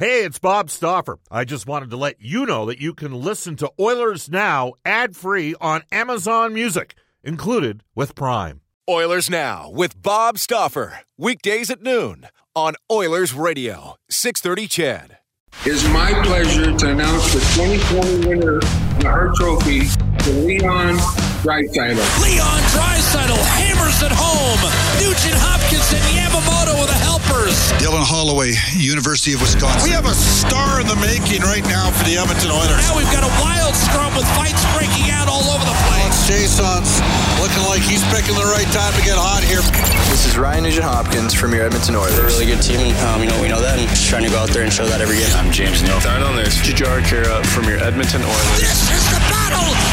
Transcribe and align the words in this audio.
Hey, 0.00 0.24
it's 0.24 0.38
Bob 0.38 0.70
Stauffer. 0.70 1.18
I 1.30 1.44
just 1.44 1.66
wanted 1.66 1.90
to 1.90 1.98
let 1.98 2.22
you 2.22 2.46
know 2.46 2.64
that 2.64 2.80
you 2.80 2.94
can 2.94 3.12
listen 3.12 3.54
to 3.56 3.70
Oilers 3.78 4.30
Now 4.30 4.72
ad 4.82 5.14
free 5.14 5.54
on 5.60 5.82
Amazon 5.92 6.54
Music, 6.54 6.94
included 7.22 7.84
with 7.94 8.14
Prime. 8.14 8.62
Oilers 8.88 9.28
Now 9.28 9.68
with 9.70 10.00
Bob 10.00 10.38
Stauffer. 10.38 11.00
Weekdays 11.18 11.68
at 11.68 11.82
noon 11.82 12.28
on 12.56 12.76
Oilers 12.90 13.34
Radio, 13.34 13.96
630 14.08 14.68
CHED. 14.68 15.18
It's 15.66 15.86
my 15.90 16.14
pleasure 16.24 16.74
to 16.74 16.90
announce 16.92 17.34
the 17.34 17.40
2020 17.62 18.26
winner 18.26 18.56
of 18.56 18.62
the 19.00 19.06
Hart 19.06 19.34
Trophy 19.34 19.82
to 20.20 20.32
Leon 20.32 20.96
Draisaitl. 21.40 21.96
Leon 22.20 22.60
Draisaitl 22.76 23.40
hammers 23.56 24.04
it 24.04 24.12
home. 24.12 24.60
Nugent 25.00 25.40
Hopkins 25.40 25.88
and 25.88 26.04
Yamamoto 26.12 26.76
with 26.76 26.92
the 26.92 27.00
helpers. 27.00 27.56
Dylan 27.80 28.04
Holloway, 28.04 28.52
University 28.76 29.32
of 29.32 29.40
Wisconsin. 29.40 29.88
We 29.88 29.96
have 29.96 30.04
a 30.04 30.12
star 30.12 30.84
in 30.84 30.86
the 30.86 31.00
making 31.00 31.40
right 31.48 31.64
now 31.64 31.88
for 31.96 32.04
the 32.04 32.20
Edmonton 32.20 32.52
Oilers. 32.52 32.84
Now 32.84 32.92
we've 32.92 33.08
got 33.08 33.24
a 33.24 33.32
wild 33.40 33.72
scrum 33.72 34.12
with 34.12 34.28
fights 34.36 34.60
breaking 34.76 35.08
out 35.16 35.32
all 35.32 35.48
over 35.48 35.64
the 35.64 35.78
place. 35.88 36.12
Jason's 36.28 37.00
looking 37.40 37.64
like 37.72 37.80
he's 37.80 38.04
picking 38.12 38.36
the 38.36 38.44
right 38.52 38.68
time 38.76 38.92
to 38.92 39.02
get 39.02 39.16
hot 39.16 39.40
here. 39.40 39.64
This 40.12 40.28
is 40.28 40.36
Ryan 40.36 40.68
Nugent 40.68 40.84
Hopkins 40.84 41.32
from 41.32 41.56
your 41.56 41.64
Edmonton 41.64 41.96
Oilers. 41.96 42.20
They're 42.20 42.28
a 42.28 42.32
really 42.36 42.52
good 42.52 42.60
team, 42.60 42.84
and 42.84 42.92
um, 43.08 43.24
you 43.24 43.32
know 43.32 43.40
we 43.40 43.48
know 43.48 43.64
that, 43.64 43.80
and 43.80 43.88
just 43.88 44.12
trying 44.12 44.28
to 44.28 44.30
go 44.30 44.44
out 44.44 44.52
there 44.52 44.60
and 44.60 44.68
show 44.68 44.84
that 44.84 45.00
every 45.00 45.16
game. 45.16 45.32
I'm 45.40 45.48
James 45.48 45.80
Neal. 45.80 46.04
Down 46.04 46.20
on 46.20 46.36
this, 46.36 46.60
Jujhar 46.60 47.00
Khaira 47.00 47.40
from 47.48 47.64
your 47.64 47.80
Edmonton 47.80 48.20
Oilers. 48.20 48.60
This 48.60 48.92
is 48.92 49.04
the 49.08 49.20
battle 49.32 49.64
of 49.64 49.80
Alberta. 49.80 49.89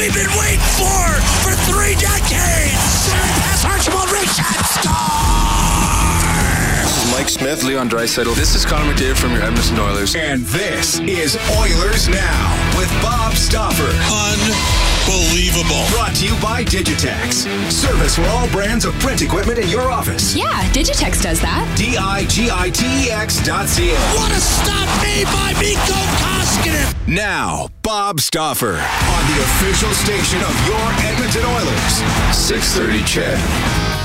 We've 0.00 0.14
been 0.14 0.30
waiting 0.38 0.60
for 0.60 1.20
for 1.44 1.52
three 1.70 1.92
decades. 1.92 3.12
Pass 3.12 3.66
Archibald 3.66 4.10
Richard 4.10 4.64
score. 4.64 4.94
This 6.82 7.04
is 7.04 7.12
Mike 7.12 7.28
Smith, 7.28 7.62
Leon 7.64 7.90
Draisaitl. 7.90 8.34
This 8.34 8.54
is 8.54 8.64
Connor 8.64 8.94
McDavid 8.94 9.18
from 9.18 9.32
your 9.32 9.42
Edmonton 9.42 9.78
Oilers. 9.78 10.14
And 10.14 10.40
this 10.46 11.00
is 11.00 11.36
Oilers 11.58 12.08
Now 12.08 12.78
with 12.78 12.90
Bob 13.02 13.34
Stauffer. 13.34 13.82
Unbelievable. 13.84 14.89
Brought 15.06 16.14
to 16.16 16.26
you 16.26 16.34
by 16.40 16.64
Digitex. 16.64 17.46
Service 17.70 18.16
for 18.16 18.24
all 18.26 18.48
brands 18.50 18.84
of 18.84 18.94
print 18.94 19.22
equipment 19.22 19.58
in 19.58 19.68
your 19.68 19.90
office. 19.90 20.34
Yeah, 20.36 20.62
Digitex 20.72 21.22
does 21.22 21.40
that. 21.40 21.64
D-I-G-I-T-E-X 21.76 23.44
dot 23.44 23.68
C-A. 23.68 23.94
What 24.16 24.32
a 24.32 24.40
stop 24.40 24.88
made 25.02 25.24
by 25.26 25.52
Mikko 25.60 26.00
Koskinen. 26.20 26.94
Now, 27.08 27.68
Bob 27.82 28.20
Stauffer 28.20 28.74
on 28.74 29.22
the 29.34 29.42
official 29.42 29.92
station 29.94 30.40
of 30.42 30.54
your 30.66 30.86
Edmonton 31.04 31.44
Oilers. 31.44 32.36
630 32.36 33.04
CHED. 33.04 33.99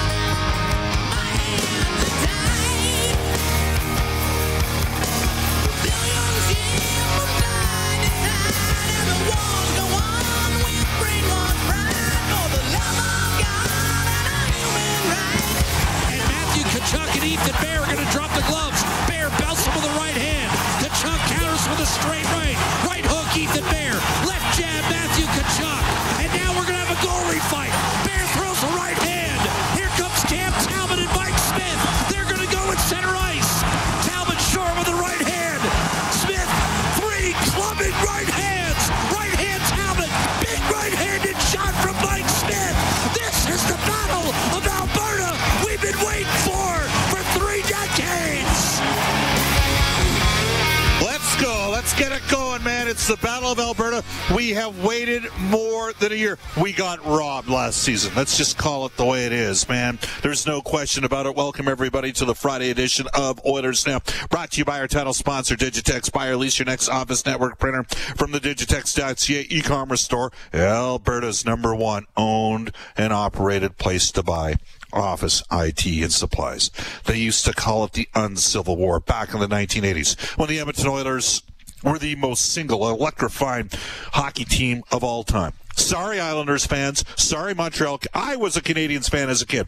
It's 53.05 53.21
the 53.21 53.27
Battle 53.27 53.51
of 53.51 53.59
Alberta. 53.59 54.03
We 54.35 54.49
have 54.53 54.83
waited 54.83 55.25
more 55.39 55.93
than 55.99 56.11
a 56.11 56.15
year. 56.15 56.39
We 56.59 56.73
got 56.73 57.05
robbed 57.05 57.47
last 57.47 57.83
season. 57.83 58.11
Let's 58.15 58.35
just 58.35 58.57
call 58.57 58.87
it 58.87 58.97
the 58.97 59.05
way 59.05 59.27
it 59.27 59.31
is, 59.31 59.69
man. 59.69 59.99
There's 60.23 60.47
no 60.47 60.59
question 60.59 61.03
about 61.03 61.27
it. 61.27 61.35
Welcome, 61.35 61.67
everybody, 61.67 62.11
to 62.13 62.25
the 62.25 62.33
Friday 62.33 62.71
edition 62.71 63.05
of 63.13 63.39
Oilers 63.45 63.85
Now. 63.85 63.99
Brought 64.31 64.53
to 64.53 64.57
you 64.57 64.65
by 64.65 64.79
our 64.79 64.87
title 64.87 65.13
sponsor, 65.13 65.55
Digitex. 65.55 66.11
Buy 66.11 66.29
or 66.29 66.35
lease 66.35 66.57
your 66.57 66.65
next 66.65 66.89
office 66.89 67.23
network 67.27 67.59
printer 67.59 67.83
from 68.15 68.31
the 68.31 68.39
Digitex.ca 68.39 69.45
e-commerce 69.51 70.01
store. 70.01 70.31
Alberta's 70.51 71.45
number 71.45 71.75
one 71.75 72.07
owned 72.17 72.71
and 72.97 73.13
operated 73.13 73.77
place 73.77 74.09
to 74.13 74.23
buy 74.23 74.55
office 74.91 75.43
IT 75.51 75.85
and 75.85 76.11
supplies. 76.11 76.71
They 77.03 77.17
used 77.17 77.45
to 77.45 77.53
call 77.53 77.83
it 77.83 77.93
the 77.93 78.09
uncivil 78.15 78.75
war 78.77 78.99
back 78.99 79.35
in 79.35 79.39
the 79.39 79.47
1980s 79.47 80.39
when 80.39 80.49
the 80.49 80.59
Edmonton 80.59 80.87
Oilers 80.87 81.43
were 81.85 81.99
the 81.99 82.15
most 82.15 82.51
single 82.51 82.89
electrifying 82.89 83.69
hockey 84.13 84.43
team 84.43 84.83
of 84.91 85.03
all 85.03 85.23
time. 85.23 85.53
Sorry, 85.75 86.19
Islanders 86.19 86.65
fans. 86.65 87.05
Sorry, 87.15 87.53
Montreal. 87.53 88.01
I 88.13 88.35
was 88.35 88.57
a 88.57 88.61
Canadiens 88.61 89.09
fan 89.09 89.29
as 89.29 89.41
a 89.41 89.45
kid. 89.45 89.67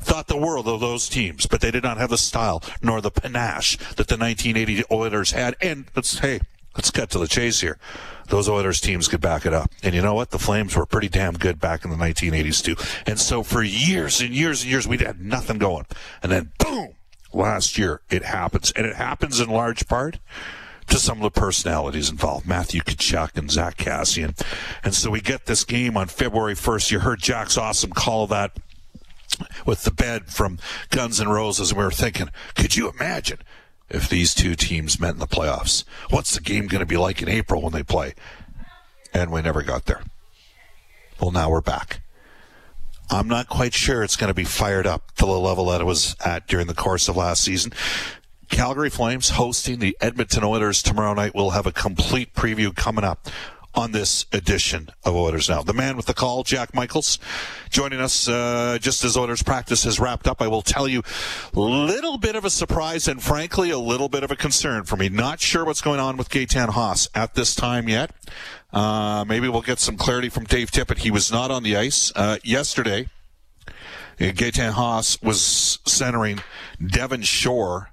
Thought 0.00 0.26
the 0.26 0.36
world 0.36 0.68
of 0.68 0.80
those 0.80 1.08
teams, 1.08 1.46
but 1.46 1.60
they 1.60 1.70
did 1.70 1.82
not 1.82 1.96
have 1.96 2.10
the 2.10 2.18
style 2.18 2.62
nor 2.82 3.00
the 3.00 3.10
panache 3.10 3.78
that 3.96 4.08
the 4.08 4.18
1980 4.18 4.84
Oilers 4.90 5.30
had. 5.30 5.56
And 5.62 5.86
let's 5.96 6.18
hey, 6.18 6.40
let's 6.74 6.90
cut 6.90 7.10
to 7.10 7.18
the 7.18 7.28
chase 7.28 7.60
here. 7.60 7.78
Those 8.28 8.48
Oilers 8.48 8.80
teams 8.80 9.08
could 9.08 9.20
back 9.20 9.46
it 9.46 9.54
up. 9.54 9.70
And 9.82 9.94
you 9.94 10.02
know 10.02 10.14
what? 10.14 10.30
The 10.30 10.38
Flames 10.38 10.76
were 10.76 10.86
pretty 10.86 11.08
damn 11.08 11.34
good 11.34 11.60
back 11.60 11.84
in 11.84 11.90
the 11.90 11.96
1980s 11.96 12.62
too. 12.62 12.76
And 13.06 13.18
so 13.18 13.42
for 13.42 13.62
years 13.62 14.20
and 14.20 14.34
years 14.34 14.62
and 14.62 14.70
years, 14.70 14.88
we'd 14.88 15.00
had 15.00 15.20
nothing 15.20 15.58
going. 15.58 15.86
And 16.22 16.32
then 16.32 16.52
boom, 16.58 16.94
last 17.32 17.78
year 17.78 18.00
it 18.10 18.24
happens. 18.24 18.72
And 18.72 18.86
it 18.86 18.96
happens 18.96 19.40
in 19.40 19.48
large 19.48 19.86
part 19.86 20.18
to 20.88 20.98
some 20.98 21.18
of 21.18 21.22
the 21.22 21.40
personalities 21.40 22.10
involved, 22.10 22.46
Matthew 22.46 22.80
Tkachuk 22.80 23.36
and 23.36 23.50
Zack 23.50 23.76
Kassian. 23.76 24.40
And 24.82 24.94
so 24.94 25.10
we 25.10 25.20
get 25.20 25.46
this 25.46 25.64
game 25.64 25.96
on 25.96 26.08
February 26.08 26.54
1st. 26.54 26.90
You 26.90 27.00
heard 27.00 27.20
Jack's 27.20 27.56
awesome 27.56 27.92
call 27.92 28.26
that 28.28 28.56
with 29.66 29.84
the 29.84 29.90
bed 29.90 30.26
from 30.28 30.58
Guns 30.90 31.20
N' 31.20 31.28
Roses. 31.28 31.70
And 31.70 31.78
we 31.78 31.84
were 31.84 31.90
thinking, 31.90 32.30
could 32.54 32.76
you 32.76 32.90
imagine 32.90 33.38
if 33.88 34.08
these 34.08 34.34
two 34.34 34.54
teams 34.54 35.00
met 35.00 35.14
in 35.14 35.18
the 35.18 35.26
playoffs? 35.26 35.84
What's 36.10 36.34
the 36.34 36.40
game 36.40 36.66
going 36.66 36.80
to 36.80 36.86
be 36.86 36.96
like 36.96 37.22
in 37.22 37.28
April 37.28 37.62
when 37.62 37.72
they 37.72 37.82
play? 37.82 38.14
And 39.12 39.30
we 39.30 39.42
never 39.42 39.62
got 39.62 39.86
there. 39.86 40.02
Well, 41.20 41.30
now 41.30 41.50
we're 41.50 41.60
back. 41.60 42.00
I'm 43.10 43.28
not 43.28 43.48
quite 43.48 43.74
sure 43.74 44.02
it's 44.02 44.16
going 44.16 44.28
to 44.28 44.34
be 44.34 44.44
fired 44.44 44.86
up 44.86 45.14
to 45.16 45.26
the 45.26 45.32
level 45.32 45.66
that 45.66 45.80
it 45.80 45.84
was 45.84 46.16
at 46.24 46.48
during 46.48 46.66
the 46.66 46.74
course 46.74 47.08
of 47.08 47.16
last 47.16 47.44
season. 47.44 47.72
Calgary 48.54 48.88
Flames 48.88 49.30
hosting 49.30 49.80
the 49.80 49.96
Edmonton 50.00 50.44
Oilers 50.44 50.80
tomorrow 50.80 51.12
night. 51.12 51.34
We'll 51.34 51.50
have 51.50 51.66
a 51.66 51.72
complete 51.72 52.34
preview 52.34 52.72
coming 52.72 53.04
up 53.04 53.26
on 53.74 53.90
this 53.90 54.26
edition 54.32 54.90
of 55.02 55.16
Oilers 55.16 55.48
Now. 55.48 55.64
The 55.64 55.72
man 55.72 55.96
with 55.96 56.06
the 56.06 56.14
call, 56.14 56.44
Jack 56.44 56.72
Michaels, 56.72 57.18
joining 57.70 58.00
us 58.00 58.28
uh, 58.28 58.78
just 58.80 59.02
as 59.02 59.16
Oilers 59.16 59.42
practice 59.42 59.82
has 59.82 59.98
wrapped 59.98 60.28
up. 60.28 60.40
I 60.40 60.46
will 60.46 60.62
tell 60.62 60.86
you, 60.86 61.02
a 61.52 61.58
little 61.58 62.16
bit 62.16 62.36
of 62.36 62.44
a 62.44 62.50
surprise 62.50 63.08
and 63.08 63.20
frankly 63.20 63.70
a 63.70 63.78
little 63.78 64.08
bit 64.08 64.22
of 64.22 64.30
a 64.30 64.36
concern 64.36 64.84
for 64.84 64.94
me. 64.94 65.08
Not 65.08 65.40
sure 65.40 65.64
what's 65.64 65.80
going 65.80 65.98
on 65.98 66.16
with 66.16 66.28
Gaetan 66.28 66.68
Haas 66.68 67.08
at 67.12 67.34
this 67.34 67.56
time 67.56 67.88
yet. 67.88 68.12
Uh, 68.72 69.24
maybe 69.26 69.48
we'll 69.48 69.62
get 69.62 69.80
some 69.80 69.96
clarity 69.96 70.28
from 70.28 70.44
Dave 70.44 70.70
Tippett. 70.70 70.98
He 70.98 71.10
was 71.10 71.32
not 71.32 71.50
on 71.50 71.64
the 71.64 71.76
ice 71.76 72.12
uh, 72.14 72.38
yesterday. 72.44 73.08
Gaetan 74.16 74.70
Haas 74.70 75.20
was 75.20 75.80
centering 75.84 76.38
Devin 76.80 77.22
Shore 77.22 77.90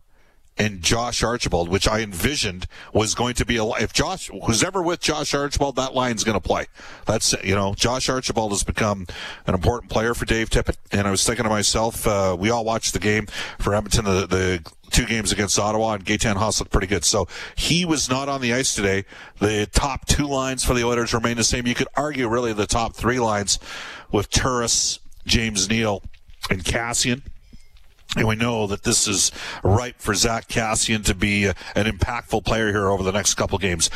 and 0.57 0.81
Josh 0.81 1.23
Archibald, 1.23 1.69
which 1.69 1.87
I 1.87 2.01
envisioned 2.01 2.67
was 2.93 3.15
going 3.15 3.33
to 3.35 3.45
be 3.45 3.57
a 3.57 3.65
if 3.65 3.93
Josh 3.93 4.29
who's 4.45 4.63
ever 4.63 4.81
with 4.81 4.99
Josh 4.99 5.33
Archibald, 5.33 5.75
that 5.77 5.95
line's 5.95 6.23
going 6.23 6.39
to 6.39 6.45
play. 6.45 6.67
That's 7.05 7.33
you 7.43 7.55
know 7.55 7.73
Josh 7.73 8.09
Archibald 8.09 8.51
has 8.51 8.63
become 8.63 9.07
an 9.47 9.53
important 9.53 9.91
player 9.91 10.13
for 10.13 10.25
Dave 10.25 10.49
Tippett, 10.49 10.77
and 10.91 11.07
I 11.07 11.11
was 11.11 11.25
thinking 11.25 11.43
to 11.43 11.49
myself, 11.49 12.05
uh, 12.05 12.35
we 12.37 12.49
all 12.49 12.65
watched 12.65 12.93
the 12.93 12.99
game 12.99 13.27
for 13.59 13.73
Edmonton, 13.73 14.05
the, 14.05 14.27
the 14.27 14.71
two 14.91 15.05
games 15.05 15.31
against 15.31 15.57
Ottawa, 15.57 15.93
and 15.93 16.05
Gaetan 16.05 16.35
Haas 16.35 16.59
looked 16.59 16.71
pretty 16.71 16.87
good. 16.87 17.05
So 17.05 17.27
he 17.55 17.85
was 17.85 18.09
not 18.09 18.29
on 18.29 18.41
the 18.41 18.53
ice 18.53 18.75
today. 18.75 19.05
The 19.39 19.67
top 19.71 20.05
two 20.05 20.27
lines 20.27 20.63
for 20.63 20.73
the 20.73 20.83
Oilers 20.83 21.13
remain 21.13 21.37
the 21.37 21.43
same. 21.43 21.65
You 21.65 21.75
could 21.75 21.87
argue 21.95 22.27
really 22.27 22.53
the 22.53 22.67
top 22.67 22.93
three 22.93 23.19
lines 23.19 23.57
with 24.11 24.29
Turris, 24.29 24.99
James 25.25 25.69
Neal, 25.69 26.03
and 26.49 26.63
Kassian. 26.63 27.23
And 28.17 28.27
we 28.27 28.35
know 28.35 28.67
that 28.67 28.83
this 28.83 29.07
is 29.07 29.31
ripe 29.63 29.99
for 29.99 30.13
Zack 30.13 30.47
Kassian 30.49 31.03
to 31.05 31.15
be 31.15 31.47
uh, 31.47 31.53
an 31.75 31.85
impactful 31.85 32.43
player 32.43 32.67
here 32.67 32.89
over 32.89 33.03
the 33.03 33.11
next 33.11 33.35
couple 33.35 33.57
games. 33.57 33.89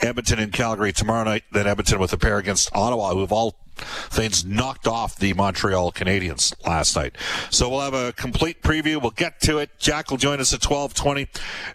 Edmonton 0.00 0.38
and 0.38 0.52
Calgary 0.52 0.92
tomorrow 0.92 1.24
night, 1.24 1.44
then 1.52 1.66
Edmonton 1.66 1.98
with 1.98 2.12
a 2.12 2.16
pair 2.16 2.38
against 2.38 2.74
Ottawa, 2.74 3.12
who 3.12 3.20
have 3.20 3.32
all 3.32 3.56
things 3.76 4.44
knocked 4.44 4.86
off 4.86 5.16
the 5.16 5.32
Montreal 5.34 5.92
Canadiens 5.92 6.54
last 6.66 6.96
night. 6.96 7.16
So 7.50 7.68
we'll 7.68 7.80
have 7.80 7.94
a 7.94 8.12
complete 8.12 8.62
preview. 8.62 9.00
We'll 9.00 9.10
get 9.10 9.40
to 9.42 9.58
it. 9.58 9.70
Jack 9.78 10.10
will 10.10 10.16
join 10.16 10.40
us 10.40 10.52
at 10.52 10.64
1220 10.64 11.22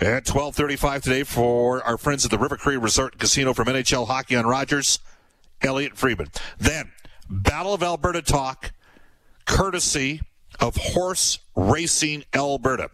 at 0.02 0.28
1235 0.28 1.02
today 1.04 1.24
for 1.24 1.84
our 1.84 1.98
friends 1.98 2.26
at 2.26 2.32
the 2.32 2.38
River 2.38 2.58
Cree 2.58 2.78
Resort 2.78 3.18
Casino 3.18 3.54
from 3.54 3.68
NHL 3.68 4.08
Hockey 4.08 4.36
on 4.36 4.46
Rogers, 4.46 5.00
Elliot 5.62 5.98
Friedman. 5.98 6.30
Then, 6.58 6.92
Battle 7.30 7.74
of 7.74 7.82
Alberta 7.82 8.22
talk, 8.22 8.72
courtesy 9.46 10.22
of 10.60 10.76
Horse 10.76 11.40
Racing 11.56 12.26
Alberta 12.34 12.90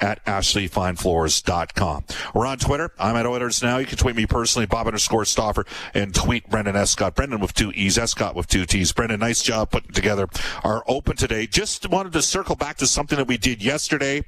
at 0.00 0.24
ashleyfinefloors.com. 0.24 2.04
We're 2.34 2.46
on 2.46 2.58
Twitter. 2.58 2.90
I'm 2.98 3.16
at 3.16 3.26
Oilers 3.26 3.62
Now. 3.62 3.78
You 3.78 3.86
can 3.86 3.98
tweet 3.98 4.16
me 4.16 4.26
personally, 4.26 4.66
Bob 4.66 4.86
underscore 4.86 5.24
Stauffer, 5.24 5.64
and 5.94 6.14
tweet 6.14 6.48
Brenden 6.50 6.74
Escott. 6.74 7.14
Brenden 7.14 7.40
with 7.40 7.54
two 7.54 7.72
E's, 7.72 7.96
Escott 7.98 8.34
with 8.34 8.46
two 8.46 8.66
T's. 8.66 8.92
Brenden, 8.92 9.20
nice 9.20 9.42
job 9.42 9.70
putting 9.70 9.92
together 9.92 10.28
our 10.62 10.82
open 10.86 11.16
today. 11.16 11.46
Just 11.46 11.88
wanted 11.88 12.12
to 12.12 12.22
circle 12.22 12.56
back 12.56 12.76
to 12.78 12.86
something 12.86 13.16
that 13.18 13.28
we 13.28 13.36
did 13.36 13.62
yesterday. 13.62 14.24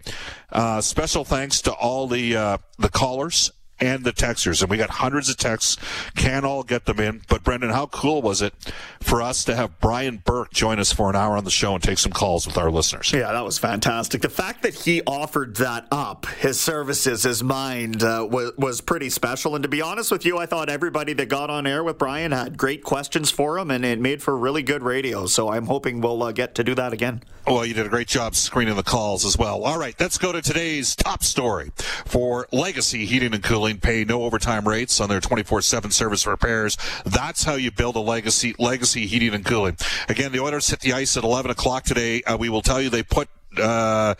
Uh, 0.51 0.81
special 0.81 1.25
thanks 1.25 1.61
to 1.63 1.73
all 1.73 2.07
the, 2.07 2.37
uh, 2.37 2.59
the 2.79 2.89
callers 2.89 3.51
and 3.81 4.05
the 4.05 4.13
texters. 4.13 4.63
And 4.63 4.71
we 4.71 4.77
got 4.77 4.91
hundreds 4.91 5.29
of 5.29 5.37
texts. 5.37 5.77
Can't 6.15 6.45
all 6.45 6.63
get 6.63 6.87
them 6.87 7.01
in. 7.01 7.23
But 7.29 7.45
Brenden, 7.45 7.73
how 7.73 7.87
cool 7.87 8.23
was 8.23 8.43
it 8.43 8.55
for 9.01 9.23
us 9.23 9.45
to 9.45 9.57
have 9.57 9.79
Brian 9.81 10.19
Burke 10.25 10.53
join 10.53 10.79
us 10.79 10.93
for 10.93 11.11
an 11.11 11.17
hour 11.17 11.37
on 11.37 11.45
the 11.45 11.51
show 11.51 11.75
and 11.75 11.83
take 11.83 11.99
some 11.99 12.13
calls 12.13 12.47
with 12.47 12.57
our 12.57 12.71
listeners? 12.71 13.13
Yeah, 13.13 13.33
that 13.33 13.45
was 13.45 13.59
fantastic. 13.59 14.23
The 14.23 14.29
fact 14.29 14.63
that 14.63 14.75
he 14.75 15.03
offered 15.07 15.57
that 15.57 15.87
up, 15.91 16.27
his 16.27 16.61
services, 16.61 17.23
his 17.23 17.43
mind, 17.43 18.03
uh, 18.03 18.27
was, 18.31 18.53
was 18.57 18.81
pretty 18.81 19.11
special. 19.11 19.55
And 19.55 19.63
to 19.63 19.69
be 19.69 19.83
honest 19.83 20.11
with 20.11 20.25
you, 20.25 20.39
I 20.39 20.47
thought 20.47 20.69
everybody 20.69 21.13
that 21.15 21.29
got 21.29 21.51
on 21.51 21.67
air 21.67 21.85
with 21.85 21.99
Brian 21.99 22.33
had 22.33 22.57
great 22.57 22.83
questions 22.83 23.31
for 23.31 23.59
him, 23.59 23.71
and 23.71 23.85
it 23.85 23.99
made 24.01 24.23
for 24.23 24.37
really 24.37 24.63
good 24.63 24.83
radio. 24.83 25.27
So 25.27 25.51
I'm 25.51 25.67
hoping 25.67 26.01
we'll 26.01 26.23
uh, 26.23 26.33
get 26.33 26.55
to 26.57 26.65
do 26.65 26.75
that 26.75 26.93
again. 26.93 27.23
Well, 27.47 27.65
you 27.65 27.75
did 27.75 27.87
a 27.87 27.89
great 27.89 28.09
job 28.09 28.35
screening 28.35 28.75
the 28.75 28.83
calls 28.83 29.25
as 29.25 29.39
well. 29.39 29.63
All 29.63 29.79
right, 29.79 29.95
let's 30.01 30.19
go 30.19 30.33
to 30.33 30.43
today's 30.43 30.97
top 30.97 31.23
story 31.23 31.71
for 32.05 32.49
Legacy 32.53 33.07
Heating 33.07 33.35
and 33.35 33.43
Cooling. 33.43 33.66
Pay 33.75 34.05
no 34.05 34.25
overtime 34.25 34.67
rates 34.67 35.01
on 35.01 35.09
their 35.09 35.21
24/7 35.21 35.91
service 35.91 36.27
repairs. 36.27 36.77
That's 37.05 37.45
how 37.45 37.55
you 37.55 37.71
build 37.71 37.97
a 37.97 38.01
legacy. 38.01 38.55
Legacy 38.59 39.07
Heating 39.07 39.35
and 39.35 39.45
Cooling. 39.45 39.77
Again, 40.09 40.33
the 40.33 40.41
Oilers 40.41 40.69
hit 40.69 40.81
the 40.81 40.93
ice 40.93 41.17
at 41.17 41.25
11 41.25 41.51
o'clock 41.51 41.85
today. 41.85 42.23
Uh, 42.23 42.37
we 42.37 42.49
will 42.49 42.63
tell 42.63 42.81
you 42.81 42.91
they 42.91 43.03
put. 43.03 43.29
Uh, 43.57 44.15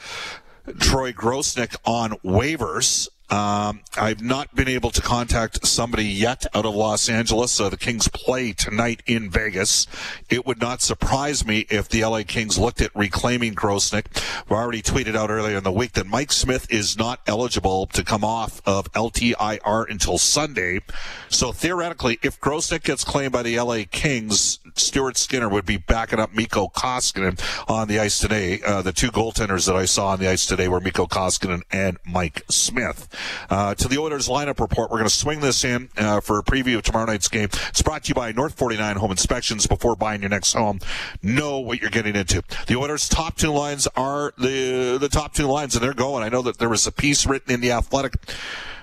Troy 0.81 1.13
Grosenick 1.13 1.77
on 1.85 2.13
waivers 2.25 3.09
um, 3.29 3.81
I've 3.97 4.23
not 4.23 4.55
been 4.55 4.69
able 4.69 4.91
to 4.91 5.03
contact 5.03 5.67
somebody 5.67 6.05
yet 6.05 6.47
out 6.55 6.65
of 6.65 6.75
Los 6.75 7.09
Angeles. 7.09 7.57
The 7.57 7.77
Kings 7.77 8.09
play 8.09 8.53
tonight 8.53 9.03
in 9.07 9.29
Vegas. 9.31 9.87
It 10.31 10.47
would 10.47 10.61
not 10.61 10.81
surprise 10.81 11.45
me 11.45 11.67
if 11.69 11.89
the 11.89 12.05
LA 12.05 12.23
Kings 12.27 12.57
looked 12.59 12.81
at 12.81 12.95
reclaiming 12.95 13.55
Grosenick. 13.55 14.07
We 14.49 14.57
already 14.57 14.83
tweeted 14.83 15.17
out 15.17 15.31
earlier 15.31 15.57
in 15.57 15.65
the 15.65 15.73
week 15.73 15.93
that 15.95 16.07
Mike 16.07 16.31
Smith 16.31 16.71
is 16.71 16.97
not 16.97 17.21
eligible 17.27 17.87
to 17.89 18.05
come 18.05 18.23
off 18.23 18.63
of 18.65 18.93
LTIR 18.93 19.91
until 19.91 20.19
Sunday. 20.19 20.81
So 21.29 21.51
theoretically, 21.51 22.19
if 22.23 22.41
Grosenick 22.41 22.85
gets 22.85 23.03
claimed 23.03 23.33
by 23.33 23.43
the 23.43 23.59
LA 23.59 23.81
Kings, 23.91 24.61
Stuart 24.79 25.17
Skinner 25.17 25.49
would 25.49 25.67
be 25.67 25.77
backing 25.77 26.19
up 26.19 26.35
Mikko 26.35 26.69
Koskinen 26.69 27.41
on 27.69 27.89
the 27.89 27.99
ice 27.99 28.19
today. 28.19 28.61
Uh, 28.65 28.83
the 28.83 28.93
two 28.93 29.11
goaltenders 29.11 29.67
that 29.67 29.77
I 29.77 29.85
saw 29.85 30.09
on 30.09 30.21
the 30.21 30.29
ice 30.29 30.47
today 30.47 30.69
were 30.69 30.81
Mikko 30.81 31.07
Koskinen 31.07 31.63
and 31.71 31.99
Mike 32.05 32.43
Smith. 32.49 33.09
Uh, 33.51 33.75
to 33.75 33.89
the 33.89 33.99
Oilers 33.99 34.29
lineup 34.29 34.61
report, 34.61 34.91
we're 34.91 34.99
going 34.99 35.09
to 35.09 35.15
swing 35.15 35.41
this 35.41 35.65
in 35.65 35.89
uh, 35.97 36.21
for 36.21 36.39
a 36.39 36.43
preview 36.43 36.77
of 36.77 36.83
tomorrow 36.83 37.07
night's 37.07 37.29
game. 37.29 37.49
It's 37.69 37.83
brought 37.83 38.05
to 38.05 38.09
you 38.09 38.15
by 38.15 38.33
North 38.33 38.55
49 38.55 38.97
Home 38.97 39.11
Inspections. 39.11 39.67
Before 39.67 39.97
buying 39.97 40.21
your 40.21 40.31
next 40.31 40.53
home, 40.53 40.81
know 41.23 41.59
what 41.59 41.81
you're 41.81 41.91
getting 41.91 42.15
into. 42.15 42.43
The 42.67 42.77
Oilers' 42.77 43.09
top 43.09 43.37
two 43.37 43.51
lines 43.51 43.87
are 43.97 44.33
the 44.39 44.99
the 45.01 45.09
top 45.09 45.35
two 45.35 45.47
lines, 45.47 45.75
and 45.75 45.83
they're 45.83 45.95
going. 45.95 46.23
I 46.23 46.29
know 46.29 46.43
that 46.43 46.59
there 46.59 46.69
was 46.69 46.87
a 46.87 46.93
piece 46.93 47.27
written 47.27 47.53
in 47.53 47.61
the 47.61 47.73
Athletic. 47.73 48.15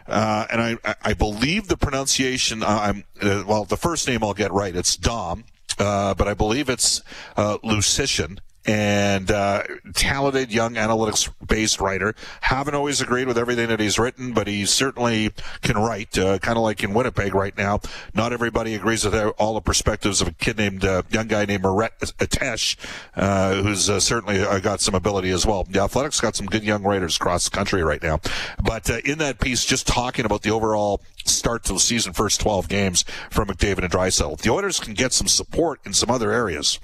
Uh, 0.05 0.45
and 0.51 0.61
I, 0.61 0.95
I 1.01 1.13
believe 1.13 1.69
the 1.69 1.77
pronunciation, 1.77 2.61
uh, 2.61 2.67
I'm, 2.67 3.03
uh, 3.21 3.43
well, 3.47 3.63
the 3.63 3.77
first 3.77 4.05
name 4.07 4.21
I'll 4.21 4.33
get 4.33 4.51
right. 4.51 4.75
It's 4.75 4.97
Dom, 4.97 5.45
but 5.77 6.27
I 6.27 6.33
believe 6.33 6.69
it's 6.69 7.01
uh, 7.37 7.57
Lucian 7.63 8.39
and 8.65 9.29
uh, 9.29 9.63
talented 9.93 10.51
young 10.51 10.75
analytics 10.75 11.31
based 11.45 11.81
writer. 11.81 12.15
Haven't 12.41 12.75
always 12.75 13.01
agreed 13.01 13.27
with 13.27 13.37
everything 13.37 13.67
that 13.69 13.79
he's 13.79 13.99
written, 13.99 14.33
but 14.33 14.47
he 14.47 14.65
certainly 14.65 15.31
can 15.61 15.77
write, 15.77 16.17
uh, 16.17 16.39
kind 16.39 16.57
of 16.57 16.63
like 16.63 16.83
in 16.83 16.93
Winnipeg 16.93 17.35
right 17.35 17.57
now. 17.57 17.81
Not 18.13 18.31
everybody 18.33 18.75
agrees 18.75 19.03
with 19.03 19.15
all 19.37 19.53
the 19.55 19.61
perspectives 19.61 20.21
of 20.21 20.29
a 20.29 20.31
kid 20.31 20.57
named, 20.57 20.85
uh, 20.85 21.03
young 21.09 21.27
guy 21.27 21.45
named 21.45 21.63
Murat 21.63 22.13
Ates, 22.19 22.77
uh, 23.15 23.61
who's 23.61 23.89
uh, 23.89 23.99
certainly 23.99 24.39
uh, 24.39 24.59
got 24.59 24.81
some 24.81 24.95
ability 24.95 25.29
as 25.31 25.45
well. 25.45 25.63
The 25.63 25.81
Athletics 25.81 26.21
got 26.21 26.35
some 26.35 26.45
good 26.45 26.63
young 26.63 26.83
writers 26.83 27.17
across 27.17 27.45
the 27.45 27.51
country 27.51 27.83
right 27.83 28.01
now. 28.01 28.19
But 28.63 28.89
in 28.89 29.17
that 29.19 29.39
piece, 29.39 29.65
just 29.65 29.87
talking 29.87 30.25
about 30.25 30.41
the 30.41 30.51
overall 30.51 31.01
start 31.25 31.63
to 31.65 31.73
the 31.73 31.79
season, 31.79 32.13
first 32.13 32.41
12 32.41 32.67
games 32.67 33.03
from 33.29 33.47
McDavid 33.47 33.79
and 33.79 33.91
Draisaitl, 33.91 34.41
the 34.41 34.49
Oilers 34.49 34.79
can 34.79 34.93
get 34.93 35.13
some 35.13 35.27
support 35.27 35.79
in 35.85 35.93
some 35.93 36.09
other 36.09 36.31
areas. 36.31 36.79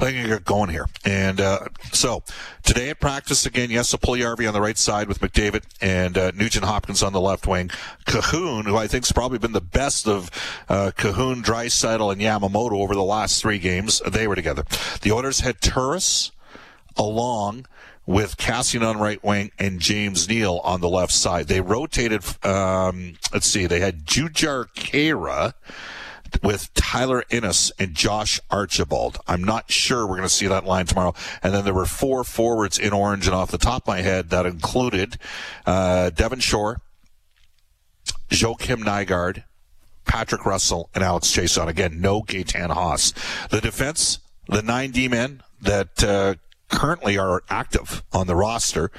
I 0.00 0.04
think 0.04 0.26
get 0.26 0.44
going 0.44 0.70
here. 0.70 0.86
And 1.04 1.40
uh, 1.40 1.60
so 1.92 2.22
today 2.62 2.90
at 2.90 3.00
practice 3.00 3.46
again, 3.46 3.70
yes, 3.70 3.94
Puljujarvi 3.94 4.46
on 4.46 4.54
the 4.54 4.60
right 4.60 4.78
side 4.78 5.08
with 5.08 5.20
McDavid 5.20 5.64
and 5.80 6.16
uh, 6.16 6.32
Nugent 6.34 6.64
Hopkins 6.64 7.02
on 7.02 7.12
the 7.12 7.20
left 7.20 7.46
wing. 7.46 7.70
Kahun, 8.06 8.64
who 8.64 8.76
I 8.76 8.86
think's 8.86 9.12
probably 9.12 9.38
been 9.38 9.52
the 9.52 9.60
best 9.60 10.06
of 10.06 10.30
uh, 10.68 10.92
Kahun, 10.96 11.42
Draisaitl, 11.42 12.12
and 12.12 12.20
Yamamoto 12.20 12.80
over 12.80 12.94
the 12.94 13.02
last 13.02 13.40
three 13.40 13.58
games, 13.58 14.00
they 14.06 14.26
were 14.26 14.36
together. 14.36 14.64
The 15.02 15.12
Oilers 15.12 15.40
had 15.40 15.60
Turris 15.60 16.32
along 16.96 17.66
with 18.06 18.36
Kassian 18.36 18.86
on 18.86 18.98
right 18.98 19.22
wing 19.22 19.50
and 19.58 19.80
James 19.80 20.28
Neal 20.28 20.60
on 20.62 20.80
the 20.80 20.88
left 20.88 21.12
side. 21.12 21.48
They 21.48 21.60
rotated. 21.60 22.22
Um, 22.44 23.16
let's 23.32 23.46
see, 23.46 23.66
they 23.66 23.80
had 23.80 24.06
Jujhar 24.06 24.66
Khaira 24.74 25.54
with 26.42 26.72
Tyler 26.74 27.24
Ennis 27.30 27.72
and 27.78 27.94
Josh 27.94 28.40
Archibald. 28.50 29.18
I'm 29.26 29.44
not 29.44 29.70
sure 29.70 30.06
we're 30.06 30.16
going 30.16 30.22
to 30.22 30.28
see 30.28 30.46
that 30.46 30.64
line 30.64 30.86
tomorrow. 30.86 31.14
And 31.42 31.54
then 31.54 31.64
there 31.64 31.74
were 31.74 31.86
four 31.86 32.24
forwards 32.24 32.78
in 32.78 32.92
orange, 32.92 33.26
and 33.26 33.34
off 33.34 33.50
the 33.50 33.58
top 33.58 33.82
of 33.82 33.88
my 33.88 34.00
head, 34.00 34.30
that 34.30 34.46
included 34.46 35.18
uh, 35.64 36.10
Devin 36.10 36.40
Shore, 36.40 36.80
Joakim 38.28 38.82
Nygard, 38.82 39.44
Patrick 40.04 40.46
Russell, 40.46 40.90
and 40.94 41.02
Alex 41.02 41.28
Chiasson. 41.28 41.68
Again, 41.68 42.00
no 42.00 42.22
Gaetan 42.22 42.70
Haas. 42.70 43.12
The 43.50 43.60
defense, 43.60 44.18
the 44.48 44.62
nine 44.62 44.90
D 44.90 45.08
men 45.08 45.42
that 45.60 46.04
uh, 46.04 46.34
currently 46.68 47.18
are 47.18 47.42
active 47.48 48.02
on 48.12 48.26
the 48.26 48.36
roster, 48.36 48.90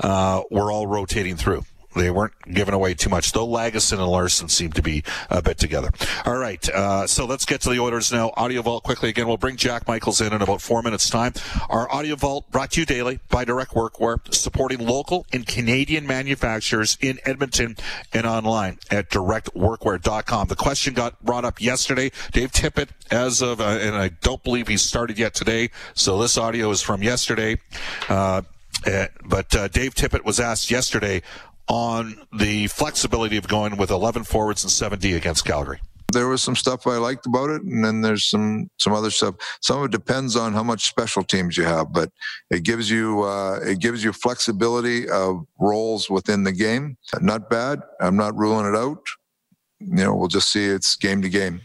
uh, 0.00 0.42
we're 0.50 0.72
all 0.72 0.86
rotating 0.86 1.36
through. 1.36 1.64
They 1.94 2.10
weren't 2.10 2.34
giving 2.52 2.74
away 2.74 2.94
too 2.94 3.08
much, 3.08 3.32
though 3.32 3.46
Lagesson 3.46 3.98
and 3.98 4.06
Larsson 4.06 4.48
seem 4.48 4.72
to 4.72 4.82
be 4.82 5.02
a 5.30 5.42
bit 5.42 5.58
together. 5.58 5.90
All 6.24 6.36
right, 6.36 6.68
uh, 6.68 7.06
so 7.06 7.24
let's 7.24 7.44
get 7.44 7.60
to 7.62 7.70
the 7.70 7.80
Oilers 7.80 8.12
Now. 8.12 8.32
Audio 8.36 8.62
Vault 8.62 8.84
quickly 8.84 9.08
again. 9.08 9.26
We'll 9.26 9.36
bring 9.36 9.56
Jack 9.56 9.88
Michaels 9.88 10.20
in 10.20 10.32
in 10.32 10.42
about 10.42 10.60
four 10.60 10.82
minutes' 10.82 11.08
time. 11.08 11.32
Our 11.68 11.90
Audio 11.90 12.16
Vault 12.16 12.50
brought 12.50 12.72
to 12.72 12.80
you 12.80 12.86
daily 12.86 13.20
by 13.28 13.44
Direct 13.44 13.72
Workwear, 13.72 14.32
supporting 14.32 14.86
local 14.86 15.26
and 15.32 15.46
Canadian 15.46 16.06
manufacturers 16.06 16.98
in 17.00 17.18
Edmonton 17.24 17.76
and 18.12 18.26
online 18.26 18.78
at 18.90 19.10
directworkwear.com. 19.10 20.48
The 20.48 20.56
question 20.56 20.94
got 20.94 21.22
brought 21.24 21.44
up 21.44 21.60
yesterday. 21.60 22.10
Dave 22.32 22.52
Tippett, 22.52 22.90
as 23.10 23.42
of, 23.42 23.60
uh, 23.60 23.78
and 23.80 23.96
I 23.96 24.08
don't 24.08 24.42
believe 24.44 24.68
he's 24.68 24.82
started 24.82 25.18
yet 25.18 25.34
today, 25.34 25.70
so 25.94 26.20
this 26.20 26.36
audio 26.36 26.70
is 26.70 26.82
from 26.82 27.02
yesterday. 27.02 27.58
Uh, 28.08 28.42
uh, 28.86 29.06
but 29.24 29.54
uh, 29.56 29.68
Dave 29.68 29.94
Tippett 29.94 30.24
was 30.24 30.38
asked 30.38 30.70
yesterday 30.70 31.22
on 31.68 32.16
the 32.32 32.66
flexibility 32.68 33.36
of 33.36 33.46
going 33.48 33.76
with 33.76 33.90
11 33.90 34.24
forwards 34.24 34.64
and 34.64 34.70
7D 34.70 35.16
against 35.16 35.44
Calgary? 35.44 35.80
there 36.12 36.28
was 36.28 36.42
some 36.42 36.56
stuff 36.56 36.86
I 36.86 36.96
liked 36.96 37.26
about 37.26 37.50
it, 37.50 37.62
and 37.62 37.84
then 37.84 38.00
there's 38.00 38.24
some 38.24 38.70
some 38.78 38.92
other 38.92 39.10
stuff. 39.10 39.34
Some 39.60 39.78
of 39.78 39.84
it 39.86 39.90
depends 39.90 40.36
on 40.36 40.52
how 40.52 40.62
much 40.62 40.88
special 40.88 41.22
teams 41.22 41.56
you 41.56 41.64
have, 41.64 41.92
but 41.92 42.10
it 42.50 42.62
gives 42.62 42.90
you 42.90 43.22
uh, 43.22 43.60
it 43.62 43.80
gives 43.80 44.02
you 44.02 44.12
flexibility 44.12 45.08
of 45.08 45.46
roles 45.60 46.08
within 46.08 46.44
the 46.44 46.52
game. 46.52 46.96
Not 47.20 47.50
bad. 47.50 47.82
I'm 48.00 48.16
not 48.16 48.36
ruling 48.36 48.66
it 48.66 48.76
out. 48.76 49.04
You 49.80 50.04
know, 50.04 50.14
we'll 50.14 50.28
just 50.28 50.50
see. 50.50 50.64
It's 50.64 50.96
game 50.96 51.22
to 51.22 51.28
game. 51.28 51.60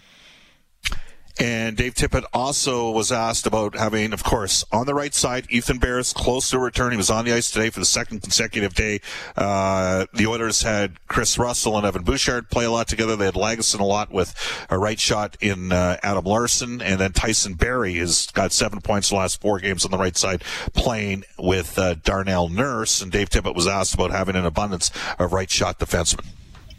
And 1.40 1.76
Dave 1.76 1.96
Tippett 1.96 2.26
also 2.32 2.92
was 2.92 3.12
asked 3.12 3.48
about 3.48 3.76
having, 3.76 4.14
of 4.14 4.24
course, 4.24 4.64
on 4.72 4.86
the 4.86 4.94
right 4.94 5.14
side, 5.14 5.48
Ethan 5.50 5.80
Bears 5.80 6.14
close 6.14 6.52
to 6.52 6.60
return. 6.60 6.92
He 6.92 6.98
was 6.98 7.10
on 7.10 7.26
the 7.26 7.34
ice 7.34 7.50
today 7.50 7.72
for 7.72 7.80
the 7.80 7.86
second 7.86 8.22
consecutive 8.22 8.76
day. 8.76 9.02
Uh, 9.36 10.06
the 10.14 10.28
Oilers 10.28 10.62
had 10.62 11.06
Kris 11.08 11.40
Russell 11.40 11.76
and 11.78 11.88
Evan 11.88 12.04
Bouchard 12.04 12.50
play 12.50 12.66
a 12.66 12.72
lot 12.72 12.88
together. 12.88 13.16
They 13.16 13.26
had 13.26 13.34
Lagesson 13.34 13.80
a 13.80 13.84
lot 13.84 14.12
with 14.12 14.36
a 14.70 14.78
right 14.78 15.00
shot 15.00 15.36
in 15.42 15.72
uh, 15.72 15.98
Adam 16.04 16.26
Larsson. 16.26 16.82
And 16.82 17.00
then 17.00 17.14
Tyson 17.14 17.56
Barrie 17.56 17.96
has 17.96 18.28
got 18.32 18.52
seven 18.52 18.80
points 18.82 19.10
the 19.10 19.16
last 19.16 19.42
four 19.42 19.60
games 19.60 19.86
on 19.86 19.92
the 19.92 19.98
right 19.98 20.16
side 20.16 20.44
playing 20.74 21.24
with 21.40 21.80
uh, 21.80 21.96
Darnell 22.04 22.48
Nurse. 22.50 23.02
And 23.02 23.12
Dave 23.12 23.30
Tippett 23.30 23.56
was 23.56 23.66
asked 23.68 23.96
about 23.96 24.12
having 24.12 24.36
an 24.36 24.46
abundance 24.46 24.92
of 25.18 25.34
right 25.34 25.50
shot 25.50 25.80
defensemen 25.80 26.28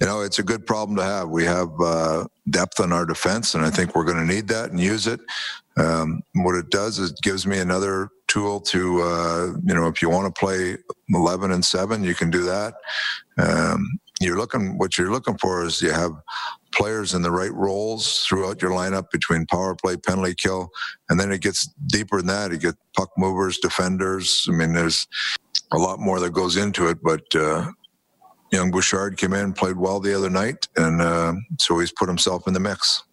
you 0.05 0.11
know, 0.11 0.21
it's 0.21 0.39
a 0.39 0.43
good 0.43 0.67
problem 0.67 0.99
to 0.99 1.03
have. 1.03 1.31
We 1.31 1.45
have 1.47 1.71
uh, 1.81 2.27
depth 2.51 2.79
in 2.79 2.93
our 2.93 3.07
defense, 3.07 3.55
and 3.55 3.65
I 3.65 3.71
think 3.71 3.95
we're 3.95 4.05
going 4.05 4.19
to 4.19 4.35
need 4.35 4.49
that 4.49 4.71
and 4.71 4.79
use 4.79 5.07
it. 5.07 5.19
Um, 5.79 6.21
what 6.35 6.57
it 6.57 6.69
does 6.69 6.99
is 6.99 7.13
it 7.13 7.19
gives 7.23 7.47
me 7.47 7.59
another 7.59 8.11
tool 8.29 8.61
to, 8.61 9.01
uh, 9.01 9.47
you 9.65 9.75
know, 9.75 9.87
if 9.87 10.03
you 10.03 10.11
want 10.11 10.27
to 10.27 10.39
play 10.39 10.77
11 11.09 11.51
and 11.53 11.65
7, 11.65 12.05
you 12.05 12.15
can 12.15 12.31
do 12.31 12.43
that. 12.43 12.75
Um, 13.39 13.99
you're 14.21 14.37
looking, 14.37 14.77
what 14.77 14.99
you're 14.99 15.11
looking 15.11 15.39
for 15.39 15.65
is 15.65 15.81
you 15.81 15.93
have 15.93 16.13
players 16.75 17.15
in 17.15 17.23
the 17.23 17.31
right 17.31 17.55
roles 17.55 18.27
throughout 18.29 18.61
your 18.61 18.73
lineup 18.73 19.11
between 19.11 19.47
power 19.47 19.75
play, 19.75 19.97
penalty 19.97 20.35
kill, 20.35 20.69
and 21.09 21.19
then 21.19 21.33
it 21.33 21.41
gets 21.41 21.67
deeper 21.87 22.19
than 22.19 22.27
that. 22.27 22.51
You 22.53 22.59
get 22.59 22.75
puck 22.95 23.09
movers, 23.17 23.57
defenders. 23.57 24.47
I 24.51 24.53
mean, 24.53 24.75
there's 24.75 25.09
a 25.73 25.79
lot 25.79 25.99
more 25.99 26.21
that 26.21 26.35
goes 26.35 26.59
into 26.59 26.89
it, 26.89 26.99
but, 27.03 27.25
uh, 27.35 27.71
young 28.55 28.71
Bouchard 28.71 29.17
came 29.17 29.33
in, 29.33 29.53
played 29.53 29.77
well 29.77 30.01
the 30.01 30.17
other 30.17 30.31
night, 30.31 30.69
and 30.77 31.01
uh, 31.01 31.35
so 31.59 31.79
he's 31.79 31.93
put 31.93 32.09
himself 32.09 32.47
in 32.47 32.55
the 32.55 32.61
mix. 32.61 33.05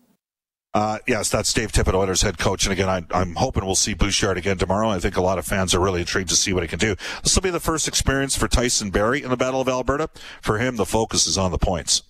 Uh, 0.74 1.00
yes, 1.06 1.30
that's 1.30 1.52
Dave 1.52 1.72
Tippett, 1.72 1.94
Oilers 1.94 2.22
head 2.22 2.38
coach. 2.38 2.66
And 2.66 2.72
again, 2.72 2.88
I, 2.88 3.22
am 3.22 3.36
hoping 3.36 3.66
we'll 3.66 3.76
see 3.76 3.94
Bouchard 3.94 4.38
again 4.38 4.58
tomorrow. 4.58 4.90
I 4.90 5.00
think 5.00 5.18
a 5.18 5.22
lot 5.22 5.38
of 5.38 5.46
fans 5.46 5.76
are 5.76 5.82
really 5.82 6.00
intrigued 6.00 6.30
to 6.30 6.36
see 6.36 6.54
what 6.54 6.64
he 6.64 6.70
can 6.70 6.80
do. 6.80 6.96
This 7.24 7.36
will 7.36 7.42
be 7.42 7.50
the 7.50 7.60
first 7.60 7.90
experience 7.90 8.38
for 8.38 8.48
Tyson 8.48 8.90
Barrie 8.90 9.22
in 9.22 9.30
the 9.30 9.38
Battle 9.38 9.60
of 9.60 9.68
Alberta. 9.68 10.10
For 10.42 10.60
him, 10.60 10.78
the 10.78 10.86
focus 10.86 11.28
is 11.28 11.38
on 11.38 11.52
the 11.52 11.58
points. 11.58 12.04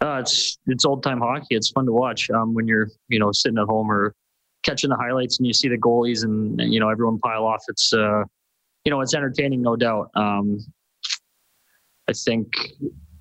Uh, 0.00 0.18
it's 0.20 0.58
it's 0.66 0.84
old 0.84 1.02
time 1.02 1.20
hockey. 1.20 1.46
It's 1.50 1.70
fun 1.70 1.86
to 1.86 1.92
watch 1.92 2.30
um, 2.30 2.54
when 2.54 2.66
you're 2.66 2.88
you 3.08 3.18
know 3.18 3.32
sitting 3.32 3.58
at 3.58 3.66
home 3.66 3.90
or 3.90 4.14
catching 4.62 4.90
the 4.90 4.96
highlights 4.96 5.38
and 5.38 5.46
you 5.46 5.52
see 5.52 5.68
the 5.68 5.78
goalies 5.78 6.24
and 6.24 6.60
you 6.72 6.80
know 6.80 6.88
everyone 6.88 7.18
pile 7.18 7.44
off. 7.44 7.62
It's 7.68 7.92
uh, 7.92 8.24
you 8.84 8.90
know 8.90 9.00
it's 9.00 9.14
entertaining, 9.14 9.62
no 9.62 9.76
doubt. 9.76 10.10
Um, 10.14 10.58
I 12.08 12.12
think 12.12 12.48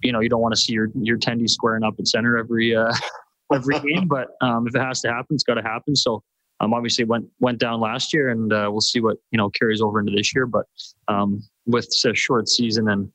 you 0.02 0.12
know 0.12 0.20
you 0.20 0.30
don't 0.30 0.42
want 0.42 0.54
to 0.54 0.60
see 0.60 0.74
your 0.74 0.90
your 0.96 1.18
tendy 1.18 1.50
squaring 1.50 1.84
up 1.84 1.96
at 2.00 2.08
center 2.08 2.38
every 2.38 2.76
uh, 2.76 2.94
every 3.54 3.80
game, 3.94 4.08
but 4.08 4.30
um, 4.42 4.68
if 4.68 4.76
it 4.76 4.82
has 4.82 5.02
to 5.02 5.10
happen, 5.10 5.36
it's 5.36 5.44
got 5.44 5.56
to 5.56 5.62
happen. 5.62 5.96
So 5.96 6.24
um, 6.60 6.74
obviously 6.74 7.06
went 7.06 7.28
went 7.40 7.60
down 7.60 7.80
last 7.80 8.14
year, 8.14 8.30
and 8.30 8.52
uh, 8.54 8.68
we'll 8.72 8.82
see 8.82 9.02
what 9.02 9.18
you 9.32 9.38
know 9.38 9.50
carries 9.50 9.82
over 9.82 10.00
into 10.00 10.14
this 10.16 10.34
year. 10.34 10.46
But 10.46 10.66
um, 11.08 11.42
with 11.66 11.88
a 12.06 12.14
short 12.14 12.48
season 12.48 12.90
and 12.90 13.12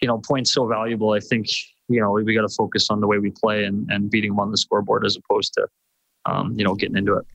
you 0.00 0.08
know 0.08 0.18
points 0.18 0.52
so 0.52 0.66
valuable, 0.66 1.12
I 1.12 1.20
think 1.20 1.46
you 1.88 2.00
know 2.00 2.10
we, 2.10 2.22
we 2.22 2.34
got 2.34 2.48
to 2.48 2.54
focus 2.56 2.88
on 2.90 3.00
the 3.00 3.06
way 3.06 3.18
we 3.18 3.30
play 3.30 3.64
and, 3.64 3.90
and 3.90 4.10
beating 4.10 4.30
them 4.30 4.40
on 4.40 4.50
the 4.50 4.58
scoreboard 4.58 5.04
as 5.04 5.16
opposed 5.16 5.54
to 5.54 5.66
um, 6.26 6.54
you 6.56 6.64
know 6.64 6.74
getting 6.74 6.96
into 6.96 7.14
it. 7.14 7.26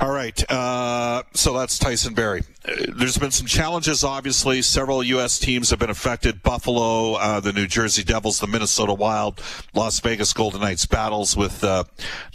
All 0.00 0.10
right. 0.10 0.50
Uh, 0.50 1.22
so 1.32 1.56
that's 1.56 1.78
Tyson 1.78 2.12
Barrie. 2.12 2.42
Uh, 2.66 2.74
there's 2.96 3.16
been 3.16 3.30
some 3.30 3.46
challenges, 3.46 4.04
obviously. 4.04 4.60
Several 4.60 5.02
U.S. 5.02 5.38
teams 5.38 5.70
have 5.70 5.78
been 5.78 5.90
affected 5.90 6.42
Buffalo, 6.42 7.14
uh, 7.14 7.40
the 7.40 7.52
New 7.52 7.66
Jersey 7.66 8.04
Devils, 8.04 8.40
the 8.40 8.46
Minnesota 8.46 8.92
Wild, 8.92 9.42
Las 9.74 10.00
Vegas 10.00 10.32
Golden 10.32 10.60
Knights 10.60 10.84
battles 10.84 11.36
with 11.36 11.64
uh, 11.64 11.84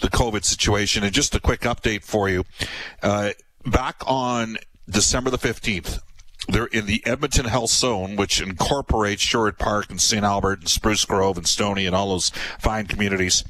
the 0.02 0.10
COVID 0.10 0.44
situation. 0.44 1.04
And 1.04 1.14
just 1.14 1.36
a 1.36 1.40
quick 1.40 1.62
update 1.62 2.04
for 2.04 2.30
you. 2.30 2.46
Uh, 3.04 3.32
back 3.66 4.02
on 4.08 4.58
December 4.90 5.30
the 5.30 5.38
15th, 5.38 6.00
they're 6.48 6.66
in 6.66 6.88
the 6.88 7.04
Edmonton 7.06 7.46
Health 7.46 7.70
Zone, 7.70 8.16
which 8.16 8.42
incorporates 8.42 9.22
Sherwood 9.22 9.60
Park 9.60 9.92
and 9.92 10.02
St. 10.02 10.24
Albert 10.24 10.62
and 10.62 10.70
Spruce 10.70 11.06
Grove 11.06 11.38
and 11.38 11.48
Stony 11.48 11.86
and 11.86 11.96
all 11.96 12.10
those 12.10 12.30
fine 12.60 12.88
communities. 12.88 13.44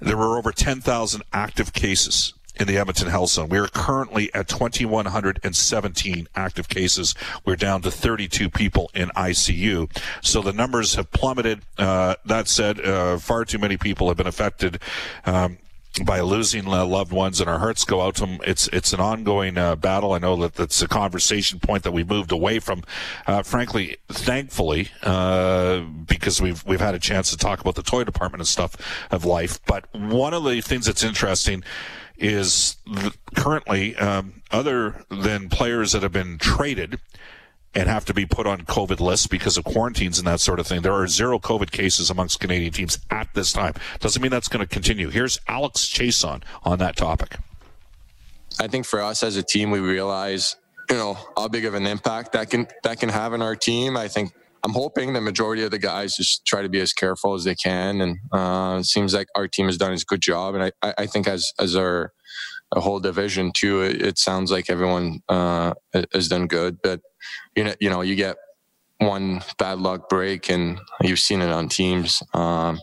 There 0.00 0.16
were 0.18 0.36
over 0.36 0.52
10,000 0.52 1.22
active 1.32 1.72
cases 1.72 2.34
in 2.56 2.66
the 2.66 2.78
Edmonton 2.78 3.08
Health 3.08 3.30
Zone. 3.30 3.48
We 3.48 3.58
are 3.58 3.68
currently 3.68 4.32
at 4.34 4.48
2,117 4.48 6.28
active 6.34 6.68
cases. 6.68 7.14
We're 7.44 7.56
down 7.56 7.82
to 7.82 7.90
32 7.90 8.50
people 8.50 8.90
in 8.94 9.08
ICU. 9.10 9.90
So 10.20 10.42
the 10.42 10.52
numbers 10.52 10.94
have 10.94 11.10
plummeted. 11.10 11.62
Uh, 11.78 12.16
that 12.24 12.48
said, 12.48 12.80
uh, 12.80 13.18
far 13.18 13.44
too 13.44 13.58
many 13.58 13.76
people 13.76 14.08
have 14.08 14.16
been 14.16 14.26
affected. 14.26 14.80
Um, 15.24 15.58
by 16.06 16.20
losing 16.20 16.64
loved 16.64 17.12
ones, 17.12 17.40
and 17.40 17.50
our 17.50 17.58
hearts 17.58 17.84
go 17.84 18.00
out 18.00 18.14
to 18.16 18.22
them. 18.22 18.38
It's 18.46 18.66
it's 18.68 18.94
an 18.94 19.00
ongoing 19.00 19.58
uh, 19.58 19.76
battle. 19.76 20.12
I 20.12 20.18
know 20.18 20.36
that 20.36 20.54
that's 20.54 20.80
a 20.80 20.88
conversation 20.88 21.60
point 21.60 21.82
that 21.82 21.92
we 21.92 22.02
moved 22.02 22.32
away 22.32 22.60
from. 22.60 22.82
Uh, 23.26 23.42
frankly, 23.42 23.98
thankfully, 24.08 24.88
uh, 25.02 25.80
because 25.80 26.40
we've 26.40 26.64
we've 26.64 26.80
had 26.80 26.94
a 26.94 26.98
chance 26.98 27.30
to 27.30 27.36
talk 27.36 27.60
about 27.60 27.74
the 27.74 27.82
toy 27.82 28.04
department 28.04 28.40
and 28.40 28.48
stuff 28.48 28.74
of 29.10 29.26
life. 29.26 29.60
But 29.66 29.84
one 29.94 30.32
of 30.32 30.44
the 30.44 30.62
things 30.62 30.86
that's 30.86 31.02
interesting 31.02 31.62
is 32.22 32.76
currently 33.34 33.96
um, 33.96 34.42
other 34.50 35.04
than 35.10 35.48
players 35.48 35.92
that 35.92 36.02
have 36.02 36.12
been 36.12 36.38
traded 36.38 37.00
and 37.74 37.88
have 37.88 38.04
to 38.04 38.14
be 38.14 38.24
put 38.26 38.46
on 38.46 38.60
COVID 38.60 39.00
lists 39.00 39.26
because 39.26 39.56
of 39.56 39.64
quarantines 39.64 40.18
and 40.18 40.26
that 40.26 40.40
sort 40.40 40.60
of 40.60 40.66
thing. 40.66 40.82
There 40.82 40.92
are 40.92 41.08
zero 41.08 41.38
COVID 41.38 41.72
cases 41.72 42.10
amongst 42.10 42.38
Canadian 42.38 42.72
teams 42.72 42.98
at 43.10 43.28
this 43.34 43.52
time. 43.52 43.74
Doesn't 43.98 44.22
mean 44.22 44.30
that's 44.30 44.48
going 44.48 44.64
to 44.64 44.72
continue. 44.72 45.08
Here's 45.08 45.40
Alex 45.48 45.86
Chiasson 45.86 46.42
on 46.64 46.78
that 46.78 46.96
topic. 46.96 47.36
I 48.60 48.68
think 48.68 48.86
for 48.86 49.00
us 49.00 49.22
as 49.22 49.36
a 49.36 49.42
team, 49.42 49.70
we 49.70 49.80
realize 49.80 50.56
you 50.90 50.96
know 50.96 51.16
how 51.36 51.48
big 51.48 51.64
of 51.64 51.74
an 51.74 51.86
impact 51.86 52.32
that 52.32 52.50
can 52.50 52.68
that 52.82 53.00
can 53.00 53.08
have 53.08 53.32
in 53.32 53.40
our 53.42 53.56
team. 53.56 53.96
I 53.96 54.08
think 54.08 54.32
I'm 54.64 54.72
hoping 54.72 55.12
the 55.12 55.20
majority 55.20 55.62
of 55.62 55.70
the 55.70 55.78
guys 55.78 56.16
just 56.16 56.44
try 56.46 56.62
to 56.62 56.68
be 56.68 56.80
as 56.80 56.92
careful 56.92 57.34
as 57.34 57.44
they 57.44 57.54
can, 57.54 58.00
and 58.00 58.18
uh, 58.32 58.78
it 58.80 58.84
seems 58.84 59.12
like 59.12 59.28
our 59.34 59.48
team 59.48 59.66
has 59.66 59.76
done 59.76 59.92
a 59.92 59.96
good 59.98 60.20
job. 60.20 60.54
And 60.54 60.72
I, 60.82 60.94
I 60.98 61.06
think 61.06 61.26
as 61.26 61.52
as 61.58 61.74
our 61.74 62.12
whole 62.72 63.00
division 63.00 63.52
too, 63.52 63.82
it, 63.82 64.00
it 64.00 64.18
sounds 64.18 64.50
like 64.50 64.70
everyone 64.70 65.20
uh, 65.28 65.74
has 66.12 66.28
done 66.28 66.46
good. 66.46 66.78
But 66.82 67.00
you 67.56 67.64
know, 67.64 67.74
you 67.80 67.90
know, 67.90 68.02
you 68.02 68.14
get 68.14 68.36
one 68.98 69.42
bad 69.58 69.78
luck 69.78 70.08
break, 70.08 70.48
and 70.48 70.80
you've 71.00 71.18
seen 71.18 71.42
it 71.42 71.50
on 71.50 71.68
teams. 71.68 72.22
Um, 72.34 72.76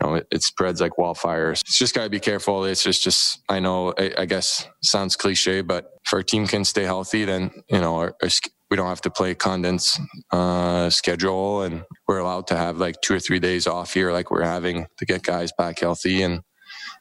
you 0.00 0.06
know, 0.06 0.14
it, 0.14 0.26
it, 0.30 0.42
spreads 0.42 0.80
like 0.80 0.92
wildfires. 0.92 1.60
It's 1.62 1.78
just 1.78 1.94
got 1.94 2.04
to 2.04 2.10
be 2.10 2.20
careful. 2.20 2.64
It's 2.64 2.84
just, 2.84 3.02
just 3.02 3.40
I 3.48 3.58
know, 3.58 3.92
I, 3.98 4.12
I, 4.18 4.24
guess 4.26 4.66
sounds 4.82 5.16
cliche, 5.16 5.60
but 5.62 5.90
if 6.04 6.12
our 6.14 6.22
team 6.22 6.46
can 6.46 6.64
stay 6.64 6.84
healthy, 6.84 7.24
then 7.24 7.50
you 7.68 7.80
know, 7.80 7.96
our, 7.96 8.14
our, 8.22 8.28
we 8.70 8.76
don't 8.76 8.88
have 8.88 9.00
to 9.02 9.10
play 9.10 9.34
condensed 9.34 10.00
uh, 10.32 10.90
schedule, 10.90 11.62
and 11.62 11.84
we're 12.08 12.18
allowed 12.18 12.46
to 12.48 12.56
have 12.56 12.78
like 12.78 13.00
two 13.00 13.14
or 13.14 13.20
three 13.20 13.38
days 13.38 13.66
off 13.66 13.94
here, 13.94 14.12
like 14.12 14.30
we're 14.30 14.42
having 14.42 14.86
to 14.98 15.06
get 15.06 15.22
guys 15.22 15.52
back 15.56 15.78
healthy 15.80 16.22
and 16.22 16.40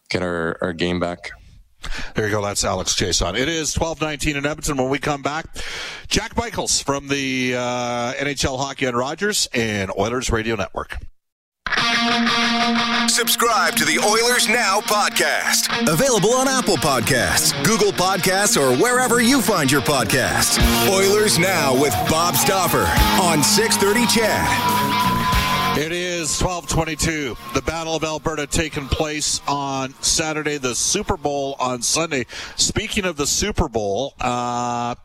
get 0.10 0.22
our, 0.22 0.58
our 0.62 0.74
game 0.74 1.00
back. 1.00 1.32
There 2.16 2.26
you 2.26 2.32
go. 2.32 2.42
That's 2.42 2.64
Alex 2.64 2.96
Chiasson. 2.96 3.38
It 3.38 3.48
is 3.48 3.78
1219 3.78 4.38
in 4.38 4.46
Edmonton. 4.46 4.78
When 4.78 4.90
we 4.90 5.00
come 5.00 5.22
back, 5.22 5.46
Jack 6.08 6.36
Michaels 6.36 6.82
from 6.82 7.08
the 7.08 7.56
uh, 7.56 8.14
NHL 8.14 8.58
Hockey 8.58 8.86
and 8.86 8.98
Rogers 8.98 9.48
and 9.54 9.92
Oilers 9.98 10.32
Radio 10.32 10.56
Network. 10.56 10.98
Subscribe 13.10 13.76
to 13.76 13.86
the 13.86 14.00
Oilers 14.00 14.48
Now 14.50 14.82
podcast. 14.82 15.70
Available 15.92 16.34
on 16.34 16.48
Apple 16.48 16.78
Podcasts, 16.78 17.54
Google 17.64 17.92
Podcasts, 17.92 18.60
or 18.60 18.76
wherever 18.82 19.22
you 19.22 19.42
find 19.42 19.72
your 19.72 19.82
podcasts. 19.82 20.60
Oilers 20.90 21.40
Now 21.40 21.74
with 21.74 21.94
Bob 22.10 22.36
Stauffer 22.36 22.86
on 23.24 23.44
630 23.44 24.06
CHED. 24.08 24.86
It 25.78 25.92
is 25.92 26.42
1222. 26.42 27.36
The 27.54 27.62
Battle 27.62 27.96
of 27.96 28.04
Alberta 28.04 28.48
taking 28.48 28.88
place 28.88 29.42
on 29.48 29.94
Saturday, 30.02 30.58
the 30.58 30.74
Super 30.74 31.18
Bowl 31.18 31.56
on 31.60 31.82
Sunday. 31.82 32.26
Speaking 32.56 33.06
of 33.06 33.18
the 33.18 33.28
Super 33.28 33.68
Bowl, 33.68 34.14
uh, 34.22 34.96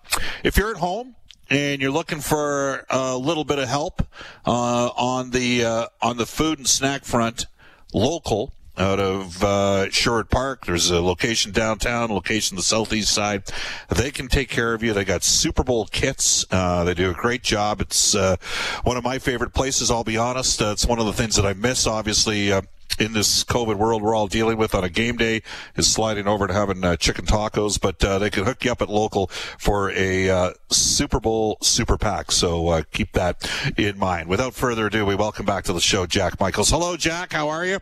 if 0.45 0.57
you're 0.57 0.71
at 0.71 0.77
home, 0.77 1.17
and 1.51 1.83
you're 1.83 1.91
looking 1.91 2.21
for 2.21 2.87
a 2.89 3.17
little 3.17 3.45
bit 3.45 3.59
of 3.59 3.69
help 3.69 4.03
uh, 4.47 4.87
on 4.97 5.31
the 5.31 5.65
uh, 5.65 5.87
on 6.01 6.17
the 6.17 6.27
food 6.27 6.59
and 6.59 6.69
snack 6.69 7.05
front, 7.05 7.47
local 7.93 8.53
out 8.79 9.01
of 9.01 9.43
uh, 9.45 9.91
Sherwood 9.91 10.31
Park. 10.31 10.65
There's 10.65 10.91
a 10.91 11.01
location 11.03 11.53
downtown, 11.53 12.11
location 12.11 12.57
the 12.57 12.63
southeast 12.63 13.13
side. 13.13 13.43
They 13.89 14.11
can 14.11 14.29
take 14.29 14.49
care 14.49 14.73
of 14.73 14.83
you. 14.83 14.93
They 14.93 15.05
got 15.05 15.25
Super 15.25 15.65
Bowl 15.65 15.87
kits. 15.87 16.47
Uh, 16.51 16.85
they 16.85 16.95
do 16.95 17.11
a 17.11 17.15
great 17.15 17.43
job. 17.43 17.81
It's 17.81 18.15
uh, 18.15 18.37
one 18.85 18.97
of 18.97 19.05
my 19.05 19.19
favorite 19.19 19.53
places. 19.53 19.91
I'll 19.91 20.05
be 20.05 20.17
honest. 20.17 20.63
Uh, 20.63 20.71
it's 20.71 20.87
one 20.87 20.99
of 20.99 21.07
the 21.07 21.13
things 21.13 21.37
that 21.37 21.45
I 21.45 21.53
miss. 21.53 21.87
Obviously. 21.87 22.53
In 23.01 23.15
this 23.15 23.45
COVID 23.45 23.77
world 23.77 24.03
we're 24.03 24.15
all 24.15 24.27
dealing 24.27 24.59
with 24.59 24.75
on 24.75 24.85
a 24.85 24.91
game 24.91 25.17
day 25.17 25.41
is 25.75 25.91
sliding 25.91 26.27
over 26.27 26.47
to 26.47 26.53
having 26.53 26.85
uh, 26.85 26.97
chicken 26.97 27.25
tacos, 27.25 27.81
but 27.81 28.05
uh, 28.05 28.19
they 28.19 28.29
can 28.29 28.45
hook 28.45 28.63
you 28.63 28.73
up 28.73 28.83
at 28.83 28.91
local 28.91 29.29
for 29.59 29.91
a 29.93 30.29
uh, 30.29 30.53
Super 30.69 31.19
Bowl 31.19 31.57
super 31.63 31.97
pack. 31.97 32.31
So 32.31 32.69
uh, 32.69 32.83
keep 32.93 33.13
that 33.13 33.51
in 33.79 33.99
mind. 33.99 34.29
Without 34.29 34.53
further 34.53 34.89
ado, 34.89 35.07
we 35.07 35.15
welcome 35.15 35.47
back 35.47 35.65
to 35.65 35.73
the 35.73 35.81
show 35.81 36.05
Jack 36.05 36.39
Michaels. 36.39 36.69
Hello, 36.69 36.95
Jack. 36.99 37.33
How 37.33 37.49
are 37.49 37.65
you? 37.65 37.79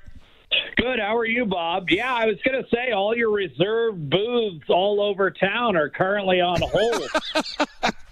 Good. 0.78 1.00
How 1.00 1.16
are 1.16 1.26
you, 1.26 1.44
Bob? 1.44 1.90
Yeah, 1.90 2.14
I 2.14 2.26
was 2.26 2.37
going 2.44 2.62
to 2.62 2.68
say 2.70 2.92
all 2.92 3.16
your 3.16 3.32
reserved 3.32 4.08
booths 4.08 4.68
all 4.68 5.00
over 5.00 5.28
town 5.28 5.76
are 5.76 5.90
currently 5.90 6.40
on 6.40 6.61
hold. 6.61 7.08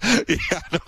yeah, 0.27 0.59
no 0.73 0.79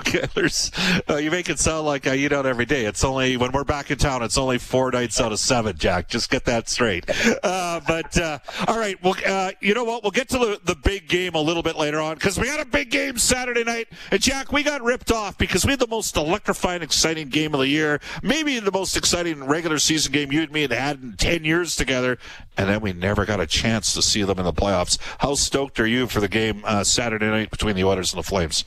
uh, 1.09 1.17
you 1.17 1.31
make 1.31 1.50
it 1.50 1.57
sound 1.57 1.86
like 1.86 2.05
I 2.05 2.15
eat 2.15 2.33
out 2.33 2.45
every 2.45 2.65
day. 2.65 2.86
It's 2.86 3.03
only 3.03 3.38
when 3.38 3.53
we're 3.53 3.63
back 3.63 3.91
in 3.91 3.98
town. 3.98 4.24
It's 4.24 4.38
only 4.38 4.57
four 4.57 4.91
nights 4.91 5.21
out 5.21 5.31
of 5.31 5.39
seven. 5.39 5.77
Jack, 5.77 6.09
just 6.09 6.29
get 6.29 6.45
that 6.45 6.67
straight. 6.67 7.09
Uh, 7.43 7.79
but 7.88 8.17
uh, 8.17 8.39
all 8.67 8.77
right, 8.77 9.01
well, 9.01 9.15
uh, 9.25 9.51
you 9.62 9.74
know 9.74 9.86
what? 9.86 10.03
We'll 10.03 10.12
get 10.12 10.29
to 10.29 10.38
the, 10.38 10.59
the 10.65 10.75
big 10.75 11.07
game 11.07 11.36
a 11.36 11.41
little 11.41 11.63
bit 11.63 11.77
later 11.77 12.00
on 12.01 12.15
because 12.15 12.38
we 12.38 12.48
had 12.48 12.59
a 12.59 12.65
big 12.65 12.91
game 12.91 13.17
Saturday 13.17 13.63
night. 13.63 13.88
And 14.12 14.21
Jack, 14.21 14.51
we 14.51 14.63
got 14.63 14.81
ripped 14.81 15.12
off 15.12 15.38
because 15.38 15.65
we 15.65 15.71
had 15.71 15.79
the 15.79 15.88
most 15.88 16.17
electrifying, 16.17 16.81
exciting 16.81 17.29
game 17.29 17.53
of 17.53 17.62
the 17.62 17.67
year. 17.67 18.01
Maybe 18.21 18.59
the 18.59 18.71
most 18.71 18.98
exciting 18.98 19.45
regular 19.45 19.79
season 19.79 20.12
game 20.12 20.31
you 20.31 20.41
and 20.41 20.51
me 20.51 20.63
had 20.63 20.71
had 20.71 21.01
in 21.01 21.15
ten 21.17 21.45
years 21.45 21.68
together, 21.75 22.17
and 22.57 22.69
then 22.69 22.81
we 22.81 22.93
never 22.93 23.25
got 23.25 23.39
a 23.39 23.47
chance 23.47 23.93
to 23.93 24.01
see 24.01 24.23
them 24.23 24.39
in 24.39 24.45
the 24.45 24.53
playoffs. 24.53 24.97
How 25.19 25.35
stoked 25.35 25.79
are 25.79 25.88
you 25.88 26.07
for 26.07 26.19
the 26.19 26.27
game 26.27 26.63
uh, 26.65 26.83
Saturday 26.83 27.27
night 27.27 27.51
between 27.51 27.75
the 27.75 27.83
Oilers 27.83 28.13
and 28.13 28.19
the 28.19 28.27
Flames? 28.27 28.65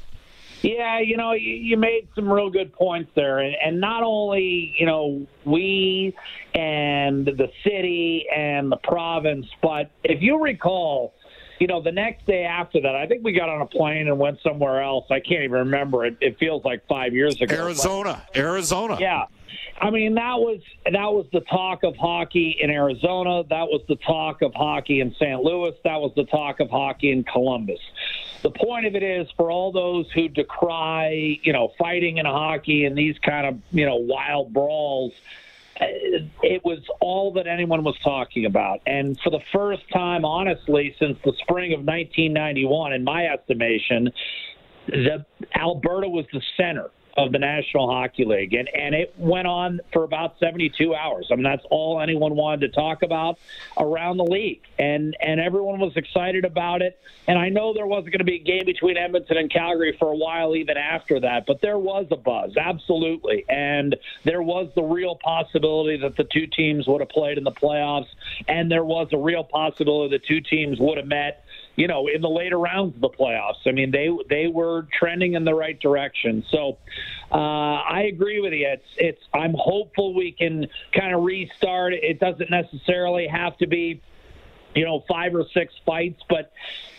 Yeah, 0.62 1.00
you 1.00 1.16
know, 1.16 1.32
you, 1.32 1.54
you 1.54 1.76
made 1.76 2.08
some 2.14 2.32
real 2.32 2.48
good 2.48 2.72
points 2.72 3.10
there, 3.16 3.40
and, 3.40 3.56
and 3.64 3.80
not 3.80 4.04
only 4.04 4.74
you 4.78 4.86
know 4.86 5.26
we 5.44 6.14
and 6.54 7.26
the 7.26 7.50
city 7.64 8.26
and 8.34 8.70
the 8.70 8.76
province, 8.76 9.46
but 9.60 9.90
if 10.04 10.22
you 10.22 10.40
recall, 10.40 11.14
you 11.58 11.66
know, 11.66 11.82
the 11.82 11.92
next 11.92 12.26
day 12.26 12.44
after 12.44 12.80
that, 12.80 12.94
I 12.94 13.06
think 13.06 13.24
we 13.24 13.32
got 13.32 13.48
on 13.48 13.60
a 13.60 13.66
plane 13.66 14.06
and 14.06 14.18
went 14.18 14.38
somewhere 14.42 14.82
else. 14.82 15.04
I 15.10 15.20
can't 15.20 15.42
even 15.42 15.58
remember. 15.58 16.06
It, 16.06 16.16
it 16.20 16.38
feels 16.38 16.64
like 16.64 16.86
five 16.86 17.12
years 17.12 17.40
ago. 17.40 17.54
Arizona, 17.54 18.22
but, 18.28 18.36
Arizona. 18.36 18.98
Yeah. 19.00 19.24
I 19.80 19.90
mean, 19.90 20.14
that 20.14 20.38
was 20.38 20.60
that 20.84 21.12
was 21.12 21.26
the 21.32 21.40
talk 21.40 21.82
of 21.82 21.96
hockey 21.96 22.56
in 22.60 22.70
Arizona. 22.70 23.42
That 23.48 23.68
was 23.68 23.82
the 23.88 23.96
talk 23.96 24.42
of 24.42 24.54
hockey 24.54 25.00
in 25.00 25.14
St. 25.14 25.42
Louis. 25.42 25.74
That 25.84 26.00
was 26.00 26.12
the 26.14 26.24
talk 26.24 26.60
of 26.60 26.70
hockey 26.70 27.10
in 27.10 27.24
Columbus. 27.24 27.80
The 28.42 28.50
point 28.50 28.86
of 28.86 28.94
it 28.94 29.02
is 29.02 29.28
for 29.36 29.50
all 29.50 29.72
those 29.72 30.10
who 30.12 30.28
decry, 30.28 31.38
you 31.42 31.52
know, 31.52 31.72
fighting 31.78 32.18
in 32.18 32.26
hockey 32.26 32.84
and 32.84 32.96
these 32.96 33.18
kind 33.18 33.46
of, 33.46 33.58
you 33.70 33.86
know, 33.86 33.96
wild 33.96 34.52
brawls 34.52 35.12
uh, 35.80 35.86
it 36.42 36.64
was 36.64 36.80
all 37.00 37.32
that 37.32 37.46
anyone 37.46 37.82
was 37.82 37.96
talking 38.04 38.44
about. 38.44 38.80
And 38.86 39.18
for 39.20 39.30
the 39.30 39.40
first 39.52 39.82
time, 39.90 40.24
honestly, 40.24 40.94
since 40.98 41.18
the 41.24 41.32
spring 41.40 41.72
of 41.72 41.80
1991, 41.80 42.92
in 42.92 43.04
my 43.04 43.26
estimation, 43.26 44.12
the 44.86 45.24
Alberta 45.54 46.08
was 46.08 46.26
the 46.32 46.42
center 46.56 46.90
of 47.16 47.32
the 47.32 47.38
National 47.38 47.90
Hockey 47.90 48.24
League, 48.24 48.54
and 48.54 48.68
and 48.74 48.94
it 48.94 49.14
went 49.16 49.46
on 49.46 49.80
for 49.92 50.04
about 50.04 50.38
72 50.38 50.94
hours. 50.94 51.28
I 51.30 51.34
mean, 51.34 51.44
that's 51.44 51.64
all 51.70 52.00
anyone 52.00 52.34
wanted 52.34 52.60
to 52.60 52.68
talk 52.68 53.02
about 53.02 53.38
around 53.78 54.16
the 54.16 54.24
league, 54.24 54.62
and 54.78 55.16
and 55.20 55.40
everyone 55.40 55.80
was 55.80 55.96
excited 55.96 56.44
about 56.44 56.82
it. 56.82 56.98
And 57.26 57.38
I 57.38 57.48
know 57.48 57.72
there 57.72 57.86
wasn't 57.86 58.12
going 58.12 58.18
to 58.18 58.24
be 58.24 58.36
a 58.36 58.42
game 58.42 58.64
between 58.64 58.96
Edmonton 58.96 59.36
and 59.36 59.50
Calgary 59.50 59.96
for 59.98 60.08
a 60.08 60.16
while, 60.16 60.56
even 60.56 60.76
after 60.76 61.20
that, 61.20 61.46
but 61.46 61.60
there 61.60 61.78
was 61.78 62.06
a 62.10 62.16
buzz, 62.16 62.56
absolutely, 62.56 63.44
and 63.48 63.96
there 64.24 64.42
was 64.42 64.70
the 64.74 64.82
real 64.82 65.16
possibility 65.16 65.98
that 65.98 66.16
the 66.16 66.24
two 66.24 66.46
teams 66.46 66.86
would 66.86 67.00
have 67.00 67.10
played 67.10 67.38
in 67.38 67.44
the 67.44 67.52
playoffs, 67.52 68.08
and 68.48 68.70
there 68.70 68.84
was 68.84 69.08
a 69.12 69.18
real 69.18 69.44
possibility 69.44 70.16
the 70.16 70.24
two 70.26 70.40
teams 70.40 70.78
would 70.80 70.98
have 70.98 71.06
met 71.06 71.41
you 71.76 71.86
know, 71.86 72.06
in 72.06 72.20
the 72.20 72.28
later 72.28 72.58
rounds 72.58 72.94
of 72.94 73.00
the 73.00 73.08
playoffs. 73.08 73.66
I 73.66 73.72
mean, 73.72 73.90
they 73.90 74.10
they 74.28 74.46
were 74.46 74.86
trending 74.98 75.34
in 75.34 75.44
the 75.44 75.54
right 75.54 75.78
direction. 75.78 76.44
So 76.50 76.78
uh, 77.30 77.34
I 77.34 78.10
agree 78.12 78.40
with 78.40 78.52
you. 78.52 78.68
It's 78.68 78.88
it's. 78.96 79.22
I'm 79.32 79.54
hopeful 79.54 80.14
we 80.14 80.32
can 80.32 80.66
kind 80.92 81.14
of 81.14 81.22
restart. 81.22 81.94
It 81.94 82.20
doesn't 82.20 82.50
necessarily 82.50 83.26
have 83.26 83.56
to 83.58 83.66
be, 83.66 84.02
you 84.74 84.84
know, 84.84 85.04
five 85.08 85.34
or 85.34 85.44
six 85.52 85.74
fights, 85.84 86.22
but. 86.28 86.52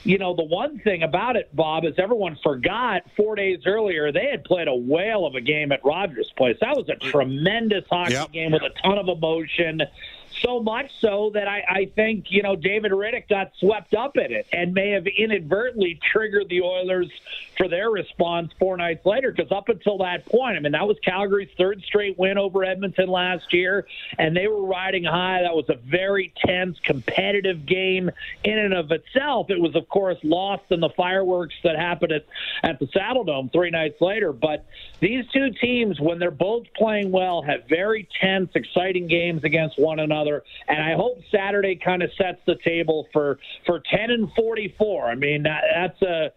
You 0.06 0.18
know, 0.18 0.36
the 0.36 0.44
one 0.44 0.80
thing 0.80 1.02
about 1.04 1.38
it, 1.38 1.56
Bob, 1.56 1.86
is 1.86 1.94
everyone 1.98 2.38
forgot 2.44 3.04
four 3.16 3.38
days 3.38 3.60
earlier 3.66 4.12
they 4.12 4.26
had 4.26 4.44
played 4.44 4.68
a 4.68 4.76
whale 4.76 5.26
of 5.26 5.36
a 5.36 5.40
game 5.40 5.72
at 5.72 5.80
Rogers 5.86 6.30
Place. 6.36 6.58
That 6.60 6.76
was 6.76 6.90
a 6.90 6.96
tremendous 6.96 7.86
hockey 7.90 8.12
yep. 8.16 8.34
game 8.34 8.52
with 8.52 8.64
a 8.64 8.72
ton 8.82 8.98
of 8.98 9.08
emotion 9.08 9.82
so 10.44 10.62
much 10.62 10.92
so 11.00 11.32
that 11.34 11.48
I, 11.48 11.64
I 11.68 11.92
think 11.96 12.26
you 12.30 12.42
know 12.42 12.56
David 12.56 12.92
Rittich 12.92 13.30
got 13.30 13.52
swept 13.60 13.94
up 13.94 14.18
in 14.18 14.32
it 14.32 14.48
and 14.52 14.74
may 14.74 14.92
have 14.92 15.08
inadvertently 15.08 16.00
triggered 16.12 16.50
the 16.50 16.62
Oilers 16.62 17.10
for 17.58 17.68
their 17.68 17.90
response 17.90 18.52
four 18.60 18.78
nights 18.78 19.06
later. 19.06 19.32
Because 19.32 19.52
up 19.52 19.70
until 19.70 20.00
that 20.00 20.26
point, 20.26 20.58
I 20.58 20.60
mean 20.60 20.74
that 20.74 20.88
was 20.88 20.98
Calgary's 21.04 21.50
third 21.58 21.82
straight 21.84 22.18
win 22.18 22.38
over 22.38 22.64
Edmonton 22.64 23.10
last 23.10 23.54
year, 23.54 23.86
and 24.18 24.36
they 24.36 24.48
were 24.48 24.66
riding 24.66 25.04
high. 25.04 25.42
That 25.44 25.56
was 25.56 25.70
a 25.70 25.76
very 25.76 26.34
tense, 26.46 26.78
competitive 26.84 27.66
game 27.66 28.12
in 28.44 28.58
and 28.58 28.74
of 28.74 28.92
itself. 28.92 29.50
It 29.50 29.60
was 29.60 29.76
of 29.76 29.88
course 29.88 30.18
lost 30.24 30.64
in 30.70 30.80
the 30.80 30.90
fireworks 30.90 31.56
that 31.64 31.78
happened 31.78 32.12
at 32.12 32.26
at 32.64 32.80
the 32.80 32.88
Saddledome 32.88 33.52
three 33.52 33.70
nights 33.70 34.02
later. 34.02 34.34
But 34.34 34.66
these 35.00 35.26
two 35.34 35.52
teams, 35.52 36.00
when 36.00 36.20
they're 36.20 36.32
both 36.32 36.66
playing 36.76 37.12
well, 37.12 37.42
have 37.44 37.68
very 37.68 38.08
tense, 38.20 38.50
exciting 38.56 39.08
games 39.08 39.44
against 39.44 39.80
one 39.80 40.00
another 40.00 40.33
And 40.68 40.82
I 40.82 40.96
hope 40.96 41.20
Saturday 41.32 41.76
kind 41.76 42.02
of 42.02 42.10
sets 42.18 42.40
the 42.46 42.56
table 42.64 43.08
for 43.14 43.40
for 43.66 43.82
10 43.92 44.12
and 44.12 44.32
44. 44.34 45.06
I 45.06 45.16
mean, 45.16 45.44
that, 45.44 45.64
that's 45.74 46.02
a 46.02 46.32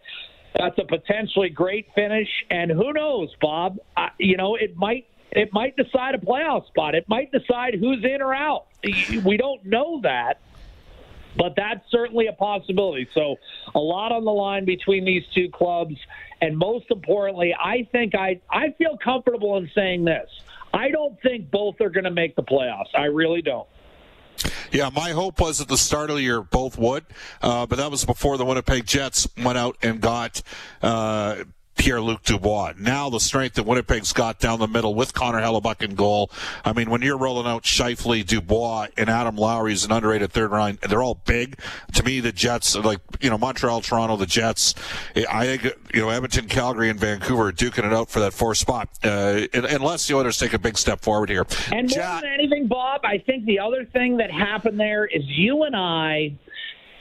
that's 0.58 0.78
a 0.78 0.84
potentially 0.84 1.50
great 1.50 1.86
finish. 1.94 2.28
And 2.50 2.70
who 2.70 2.92
knows, 2.92 3.34
Bob? 3.40 3.78
Uh, 3.96 4.08
you 4.18 4.36
know, 4.36 4.56
it 4.56 4.76
might 4.76 5.06
it 5.32 5.52
might 5.52 5.76
decide 5.76 6.14
a 6.14 6.18
playoff 6.18 6.66
spot. 6.68 6.94
It 6.94 7.08
might 7.08 7.30
decide 7.30 7.74
who's 7.74 8.04
in 8.04 8.22
or 8.22 8.34
out. 8.34 8.66
We 9.24 9.36
don't 9.36 9.64
know 9.64 10.00
that. 10.02 10.40
But 11.36 11.54
that's 11.54 11.84
certainly 11.90 12.28
a 12.28 12.32
possibility. 12.32 13.06
So, 13.12 13.36
a 13.74 13.78
lot 13.78 14.10
on 14.10 14.24
the 14.24 14.32
line 14.32 14.64
between 14.64 15.04
these 15.04 15.22
two 15.34 15.50
clubs. 15.50 15.94
And 16.40 16.56
most 16.56 16.86
importantly, 16.90 17.54
I 17.54 17.86
think 17.92 18.14
I, 18.14 18.40
I 18.50 18.74
feel 18.78 18.96
comfortable 18.96 19.58
in 19.58 19.70
saying 19.74 20.04
this. 20.04 20.30
I 20.72 20.90
don't 20.90 21.20
think 21.22 21.50
both 21.50 21.80
are 21.80 21.90
going 21.90 22.04
to 22.04 22.10
make 22.10 22.36
the 22.36 22.42
playoffs. 22.42 22.94
I 22.94 23.04
really 23.04 23.42
don't. 23.42 23.68
Yeah, 24.72 24.90
my 24.94 25.10
hope 25.10 25.40
was 25.40 25.60
at 25.60 25.68
the 25.68 25.76
start 25.76 26.10
of 26.10 26.16
the 26.16 26.22
year 26.22 26.42
both 26.42 26.78
would, 26.78 27.04
uh, 27.42 27.66
but 27.66 27.76
that 27.76 27.90
was 27.90 28.04
before 28.04 28.36
the 28.36 28.44
Winnipeg 28.44 28.86
Jets 28.86 29.28
went 29.42 29.58
out 29.58 29.76
and 29.82 30.00
got 30.00 30.42
uh, 30.82 31.44
Pierre 31.76 32.00
Luc 32.00 32.22
Dubois. 32.22 32.74
Now 32.78 33.10
the 33.10 33.20
strength 33.20 33.54
that 33.54 33.64
Winnipeg's 33.64 34.12
got 34.12 34.38
down 34.38 34.58
the 34.58 34.66
middle 34.66 34.94
with 34.94 35.14
Connor 35.14 35.40
Hellebuyck 35.40 35.82
in 35.82 35.94
goal. 35.94 36.30
I 36.64 36.72
mean, 36.72 36.90
when 36.90 37.02
you're 37.02 37.18
rolling 37.18 37.46
out 37.46 37.62
Scheifele, 37.62 38.26
Dubois, 38.26 38.88
and 38.96 39.08
Adam 39.08 39.36
Lowry 39.36 39.72
is 39.72 39.84
an 39.84 39.92
underrated 39.92 40.32
third 40.32 40.50
line, 40.50 40.78
they're 40.88 41.02
all 41.02 41.20
big. 41.26 41.58
To 41.94 42.02
me, 42.02 42.20
the 42.20 42.32
Jets, 42.32 42.74
like, 42.76 43.00
you 43.20 43.30
know, 43.30 43.38
Montreal, 43.38 43.82
Toronto, 43.82 44.16
the 44.16 44.26
Jets, 44.26 44.74
I 45.14 45.46
think, 45.46 45.76
you 45.94 46.00
know, 46.00 46.08
Edmonton, 46.08 46.46
Calgary, 46.46 46.90
and 46.90 46.98
Vancouver 46.98 47.48
are 47.48 47.52
duking 47.52 47.84
it 47.84 47.92
out 47.92 48.10
for 48.10 48.20
that 48.20 48.32
fourth 48.32 48.58
spot, 48.58 48.88
uh, 49.04 49.42
unless 49.52 50.08
the 50.08 50.14
Oilers 50.14 50.38
take 50.38 50.52
a 50.54 50.58
big 50.58 50.78
step 50.78 51.00
forward 51.00 51.28
here. 51.28 51.46
And 51.70 51.88
more 51.90 52.20
than 52.20 52.24
anything, 52.32 52.66
Bob, 52.66 53.02
I 53.04 53.18
think 53.18 53.44
the 53.44 53.58
other 53.58 53.84
thing 53.84 54.16
that 54.16 54.30
happened 54.30 54.80
there 54.80 55.04
is 55.04 55.22
you 55.26 55.64
and 55.64 55.76
I 55.76 56.36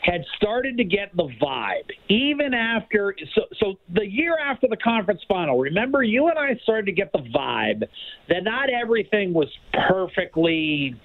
had 0.05 0.23
started 0.35 0.77
to 0.77 0.83
get 0.83 1.15
the 1.15 1.27
vibe 1.41 1.89
even 2.09 2.53
after 2.53 3.15
so 3.33 3.41
so 3.57 3.73
the 3.89 4.05
year 4.05 4.37
after 4.37 4.67
the 4.67 4.77
conference 4.77 5.21
final 5.27 5.57
remember 5.57 6.03
you 6.03 6.27
and 6.27 6.37
I 6.37 6.55
started 6.61 6.85
to 6.85 6.91
get 6.91 7.11
the 7.11 7.19
vibe 7.19 7.87
that 8.29 8.43
not 8.43 8.69
everything 8.69 9.33
was 9.33 9.49
perfectly 9.87 10.95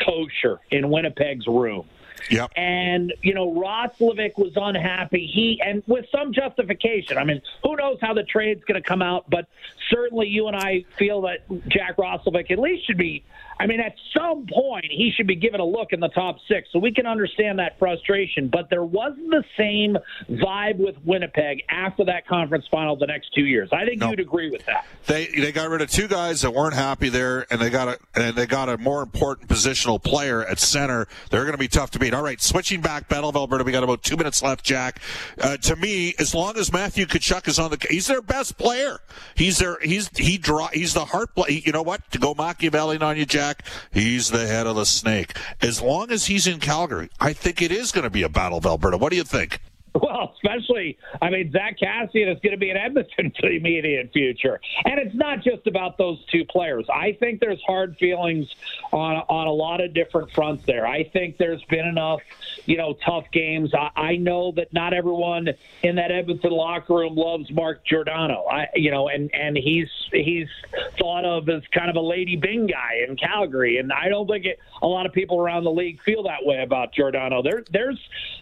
kosher 0.00 0.60
in 0.70 0.84
Winnipeg's 0.84 1.46
room 1.46 1.86
Yep. 2.30 2.52
And, 2.56 3.12
you 3.22 3.34
know, 3.34 3.52
Roslovic 3.54 4.36
was 4.36 4.52
unhappy. 4.56 5.30
He, 5.32 5.60
and 5.64 5.82
with 5.86 6.06
some 6.10 6.32
justification. 6.32 7.18
I 7.18 7.24
mean, 7.24 7.40
who 7.62 7.76
knows 7.76 7.98
how 8.00 8.14
the 8.14 8.24
trade's 8.24 8.64
going 8.64 8.80
to 8.80 8.86
come 8.86 9.02
out, 9.02 9.28
but 9.30 9.46
certainly 9.90 10.26
you 10.28 10.48
and 10.48 10.56
I 10.56 10.84
feel 10.98 11.20
that 11.22 11.46
Jack 11.68 11.96
Roslovic 11.96 12.50
at 12.50 12.58
least 12.58 12.86
should 12.86 12.98
be 12.98 13.22
I 13.58 13.66
mean, 13.66 13.80
at 13.80 13.94
some 14.16 14.46
point, 14.46 14.86
he 14.90 15.12
should 15.16 15.26
be 15.26 15.34
given 15.34 15.60
a 15.60 15.64
look 15.64 15.92
in 15.92 16.00
the 16.00 16.08
top 16.08 16.36
six, 16.48 16.68
so 16.72 16.78
we 16.78 16.92
can 16.92 17.06
understand 17.06 17.58
that 17.58 17.78
frustration. 17.78 18.48
But 18.48 18.68
there 18.68 18.84
wasn't 18.84 19.30
the 19.30 19.44
same 19.56 19.96
vibe 20.30 20.78
with 20.78 20.96
Winnipeg 21.04 21.62
after 21.68 22.04
that 22.04 22.26
conference 22.26 22.66
final 22.70 22.96
the 22.96 23.06
next 23.06 23.32
two 23.34 23.44
years. 23.44 23.70
I 23.72 23.86
think 23.86 24.00
no. 24.00 24.10
you'd 24.10 24.20
agree 24.20 24.50
with 24.50 24.66
that. 24.66 24.84
They 25.06 25.26
they 25.26 25.52
got 25.52 25.70
rid 25.70 25.80
of 25.80 25.90
two 25.90 26.08
guys 26.08 26.42
that 26.42 26.52
weren't 26.52 26.74
happy 26.74 27.08
there, 27.08 27.46
and 27.50 27.60
they 27.60 27.70
got 27.70 27.88
a 27.88 27.98
and 28.14 28.36
they 28.36 28.46
got 28.46 28.68
a 28.68 28.76
more 28.76 29.02
important 29.02 29.48
positional 29.48 30.02
player 30.02 30.44
at 30.44 30.58
center. 30.58 31.06
They're 31.30 31.42
going 31.42 31.52
to 31.52 31.58
be 31.58 31.68
tough 31.68 31.90
to 31.92 31.98
beat. 31.98 32.12
All 32.12 32.22
right, 32.22 32.40
switching 32.40 32.82
back, 32.82 33.08
Battle 33.08 33.30
of 33.30 33.36
Alberta. 33.36 33.64
We 33.64 33.72
got 33.72 33.84
about 33.84 34.02
two 34.02 34.16
minutes 34.16 34.42
left, 34.42 34.64
Jack. 34.64 35.00
Uh, 35.40 35.56
to 35.58 35.76
me, 35.76 36.14
as 36.18 36.34
long 36.34 36.56
as 36.56 36.72
Matthew 36.72 37.06
Tkachuk 37.06 37.48
is 37.48 37.58
on 37.58 37.70
the, 37.70 37.78
he's 37.88 38.06
their 38.06 38.22
best 38.22 38.58
player. 38.58 39.00
He's 39.34 39.58
their 39.58 39.78
he's 39.80 40.10
he 40.16 40.36
draw 40.36 40.68
he's 40.68 40.92
the 40.92 41.06
heart 41.06 41.34
play. 41.34 41.62
You 41.64 41.72
know 41.72 41.82
what? 41.82 42.10
To 42.10 42.18
go 42.18 42.34
Machiavellian 42.34 43.02
on 43.02 43.16
you, 43.16 43.24
Jack. 43.24 43.45
He's 43.92 44.30
the 44.30 44.46
head 44.46 44.66
of 44.66 44.76
the 44.76 44.86
snake. 44.86 45.36
As 45.60 45.80
long 45.80 46.10
as 46.10 46.26
he's 46.26 46.46
in 46.46 46.60
Calgary, 46.60 47.10
I 47.20 47.32
think 47.32 47.62
it 47.62 47.70
is 47.70 47.92
going 47.92 48.04
to 48.04 48.10
be 48.10 48.22
a 48.22 48.28
battle 48.28 48.58
of 48.58 48.66
Alberta. 48.66 48.96
What 48.96 49.10
do 49.10 49.16
you 49.16 49.24
think? 49.24 49.60
Well, 50.06 50.34
especially, 50.34 50.98
I 51.22 51.30
mean, 51.30 51.50
Zack 51.52 51.78
Kassian 51.78 52.32
is 52.32 52.38
going 52.40 52.52
to 52.52 52.58
be 52.58 52.70
in 52.70 52.76
Edmonton 52.76 53.32
for 53.38 53.42
the 53.48 53.56
immediate 53.56 54.12
future, 54.12 54.60
and 54.84 55.00
it's 55.00 55.14
not 55.14 55.42
just 55.42 55.66
about 55.66 55.96
those 55.96 56.22
two 56.30 56.44
players. 56.44 56.86
I 56.92 57.12
think 57.18 57.40
there's 57.40 57.60
hard 57.66 57.96
feelings 57.96 58.54
on 58.92 59.16
on 59.28 59.46
a 59.46 59.52
lot 59.52 59.80
of 59.80 59.94
different 59.94 60.30
fronts 60.32 60.64
there. 60.66 60.86
I 60.86 61.04
think 61.04 61.38
there's 61.38 61.64
been 61.64 61.86
enough, 61.86 62.20
you 62.66 62.76
know, 62.76 62.96
tough 63.04 63.24
games. 63.32 63.72
I, 63.74 63.90
I 63.96 64.16
know 64.16 64.52
that 64.52 64.72
not 64.72 64.92
everyone 64.92 65.48
in 65.82 65.96
that 65.96 66.10
Edmonton 66.10 66.50
locker 66.52 66.94
room 66.94 67.16
loves 67.16 67.50
Mark 67.50 67.84
Giordano. 67.84 68.44
I, 68.50 68.68
you 68.74 68.90
know, 68.90 69.08
and 69.08 69.34
and 69.34 69.56
he's 69.56 69.88
he's 70.12 70.48
thought 70.98 71.24
of 71.24 71.48
as 71.48 71.62
kind 71.72 71.88
of 71.88 71.96
a 71.96 72.00
Lady 72.00 72.36
Byng 72.36 72.66
guy 72.66 73.04
in 73.08 73.16
Calgary, 73.16 73.78
and 73.78 73.92
I 73.92 74.08
don't 74.08 74.28
think 74.28 74.44
it, 74.44 74.58
a 74.82 74.86
lot 74.86 75.06
of 75.06 75.12
people 75.12 75.40
around 75.40 75.64
the 75.64 75.72
league 75.72 76.02
feel 76.02 76.24
that 76.24 76.44
way 76.44 76.62
about 76.62 76.92
Giordano. 76.92 77.42
There, 77.42 77.64
there's 77.70 77.98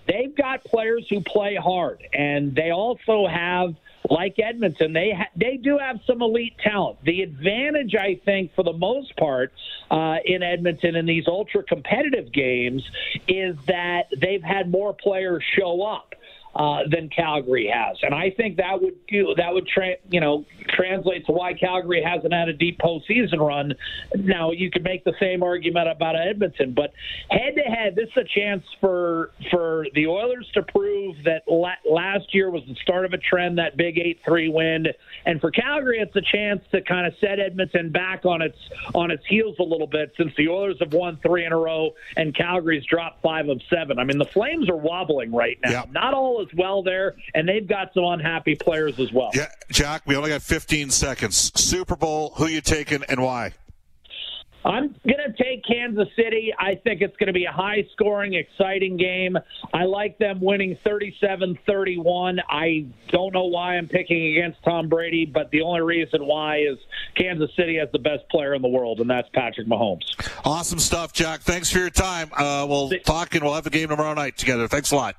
they've 0.06 0.34
got 0.34 0.64
players 0.64 1.06
who 1.08 1.20
play 1.20 1.43
play 1.44 1.57
hard, 1.57 2.02
and 2.12 2.54
they 2.54 2.70
also 2.70 3.26
have 3.26 3.74
like 4.11 4.38
Edmonton, 4.38 4.92
they 4.92 5.12
ha- 5.16 5.30
they 5.35 5.57
do 5.57 5.78
have 5.78 5.98
some 6.07 6.20
elite 6.20 6.59
talent. 6.59 6.98
The 7.04 7.22
advantage, 7.22 7.94
I 7.94 8.20
think, 8.24 8.54
for 8.54 8.62
the 8.62 8.72
most 8.72 9.16
part, 9.16 9.52
uh, 9.90 10.16
in 10.24 10.42
Edmonton 10.42 10.94
in 10.94 11.07
these 11.07 11.26
ultra 11.26 11.62
competitive 11.62 12.30
games, 12.33 12.83
is 13.26 13.57
that 13.66 14.09
they've 14.18 14.42
had 14.42 14.70
more 14.70 14.92
players 14.92 15.42
show 15.59 15.83
up 15.83 16.14
uh, 16.56 16.80
than 16.90 17.08
Calgary 17.08 17.70
has, 17.72 17.96
and 18.02 18.14
I 18.14 18.30
think 18.30 18.56
that 18.56 18.80
would 18.80 18.94
that 19.36 19.52
would 19.52 19.66
tra- 19.66 19.96
you 20.10 20.20
know 20.20 20.44
translate 20.68 21.26
to 21.26 21.32
why 21.32 21.54
Calgary 21.54 22.02
hasn't 22.02 22.32
had 22.32 22.48
a 22.48 22.52
deep 22.52 22.78
postseason 22.78 23.38
run. 23.38 23.74
Now 24.14 24.52
you 24.52 24.70
could 24.70 24.84
make 24.84 25.04
the 25.04 25.14
same 25.20 25.42
argument 25.42 25.88
about 25.88 26.16
Edmonton, 26.16 26.72
but 26.72 26.92
head 27.30 27.54
to 27.56 27.62
head, 27.62 27.96
this 27.96 28.08
is 28.10 28.16
a 28.16 28.24
chance 28.24 28.64
for 28.80 29.32
for 29.50 29.86
the 29.94 30.06
Oilers 30.06 30.48
to 30.54 30.62
prove 30.62 31.16
that 31.24 31.42
la- 31.48 31.72
last 31.90 32.34
year 32.34 32.50
was 32.50 32.62
the 32.68 32.76
start 32.76 33.04
of 33.04 33.12
a 33.12 33.18
trend, 33.18 33.58
that 33.58 33.76
big 33.76 33.98
eight 33.98 34.20
three 34.24 34.48
win, 34.48 34.86
and 35.26 35.40
for 35.40 35.50
Calgary, 35.50 35.98
it's 35.98 36.14
a 36.16 36.22
chance 36.22 36.62
to 36.70 36.80
kind 36.82 37.06
of 37.06 37.14
set 37.20 37.40
Edmonton 37.40 37.90
back 37.90 38.24
on 38.24 38.42
its 38.42 38.58
on 38.94 39.10
its 39.10 39.24
heels 39.26 39.56
a 39.58 39.62
little 39.62 39.86
bit 39.86 40.12
since 40.16 40.32
the 40.36 40.48
Oilers 40.48 40.76
have 40.80 40.92
won 40.92 41.18
three 41.22 41.44
in 41.44 41.52
a 41.52 41.58
row 41.58 41.94
and 42.16 42.34
Calgary's 42.34 42.84
dropped 42.84 43.22
five 43.22 43.48
of 43.48 43.60
seven. 43.68 43.98
I 43.98 44.04
mean, 44.04 44.18
the 44.18 44.24
Flames 44.24 44.68
are 44.68 44.76
wobbling 44.76 45.32
right 45.32 45.58
now. 45.64 45.70
Yeah. 45.70 45.84
Not 45.90 46.14
all 46.14 46.43
as 46.44 46.57
well 46.57 46.83
there, 46.83 47.16
and 47.35 47.48
they've 47.48 47.66
got 47.66 47.92
some 47.94 48.04
unhappy 48.04 48.54
players 48.54 48.98
as 48.98 49.12
well. 49.12 49.30
Yeah, 49.35 49.46
Jack, 49.70 50.02
we 50.07 50.16
only 50.16 50.30
got 50.30 50.42
15 50.42 50.90
seconds. 50.90 51.52
Super 51.61 51.96
Bowl, 51.96 52.33
who 52.37 52.46
you 52.46 52.61
taking 52.61 53.02
and 53.09 53.22
why? 53.22 53.52
I'm 54.64 54.94
going 55.07 55.18
to 55.26 55.42
take 55.42 55.62
Kansas 55.66 56.09
City. 56.16 56.52
I 56.59 56.76
think 56.76 57.02
it's 57.02 57.16
going 57.18 57.26
to 57.26 57.35
be 57.35 57.44
a 57.44 57.52
high 57.52 57.87
scoring, 57.92 58.33
exciting 58.33 58.96
game. 58.96 59.37
I 59.74 59.85
like 59.85 60.16
them 60.18 60.40
winning 60.40 60.78
37 60.83 61.59
31. 61.66 62.40
I 62.48 62.87
don't 63.09 63.35
know 63.35 63.44
why 63.44 63.76
I'm 63.76 63.88
picking 63.88 64.37
against 64.37 64.62
Tom 64.64 64.88
Brady, 64.88 65.26
but 65.26 65.50
the 65.50 65.61
only 65.61 65.83
reason 65.83 66.24
why 66.24 66.61
is 66.61 66.78
Kansas 67.14 67.50
City 67.57 67.76
has 67.76 67.90
the 67.92 67.98
best 67.98 68.26
player 68.30 68.54
in 68.54 68.62
the 68.62 68.68
world, 68.68 69.00
and 69.00 69.11
that's 69.11 69.28
Patrick 69.35 69.66
Mahomes. 69.66 70.00
Awesome 70.44 70.78
stuff, 70.78 71.12
Jack. 71.12 71.42
Thanks 71.42 71.70
for 71.70 71.80
your 71.80 71.90
time. 71.90 72.30
Uh, 72.33 72.66
we'll 72.66 72.88
talk 73.04 73.35
and 73.35 73.44
we'll 73.44 73.54
have 73.54 73.66
a 73.66 73.70
game 73.70 73.90
tomorrow 73.90 74.14
night 74.14 74.38
together. 74.38 74.66
Thanks 74.66 74.92
a 74.92 74.96
lot. 74.96 75.16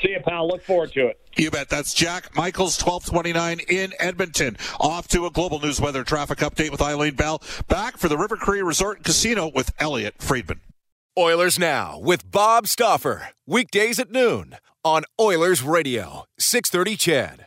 See 0.00 0.10
you, 0.10 0.20
pal. 0.20 0.48
Look 0.48 0.62
forward 0.62 0.92
to 0.92 1.08
it. 1.08 1.20
You 1.36 1.50
bet. 1.50 1.68
That's 1.68 1.94
Jack 1.94 2.34
Michaels, 2.34 2.80
1229 2.82 3.60
in 3.68 3.92
Edmonton. 3.98 4.56
Off 4.80 5.08
to 5.08 5.26
a 5.26 5.30
global 5.30 5.60
news 5.60 5.80
weather 5.80 6.04
traffic 6.04 6.38
update 6.38 6.70
with 6.70 6.82
Eileen 6.82 7.14
Bell. 7.14 7.42
Back 7.68 7.96
for 7.96 8.08
the 8.08 8.18
River 8.18 8.36
Cree 8.36 8.62
Resort 8.62 8.98
and 8.98 9.04
Casino 9.04 9.50
with 9.54 9.72
Elliot 9.78 10.16
Friedman. 10.18 10.60
Oilers 11.18 11.58
Now 11.58 11.98
with 11.98 12.30
Bob 12.30 12.66
Stauffer. 12.66 13.28
Weekdays 13.46 13.98
at 13.98 14.10
noon 14.10 14.56
on 14.84 15.04
Oilers 15.20 15.62
Radio, 15.62 16.24
630 16.38 16.96
CHED. 16.96 17.46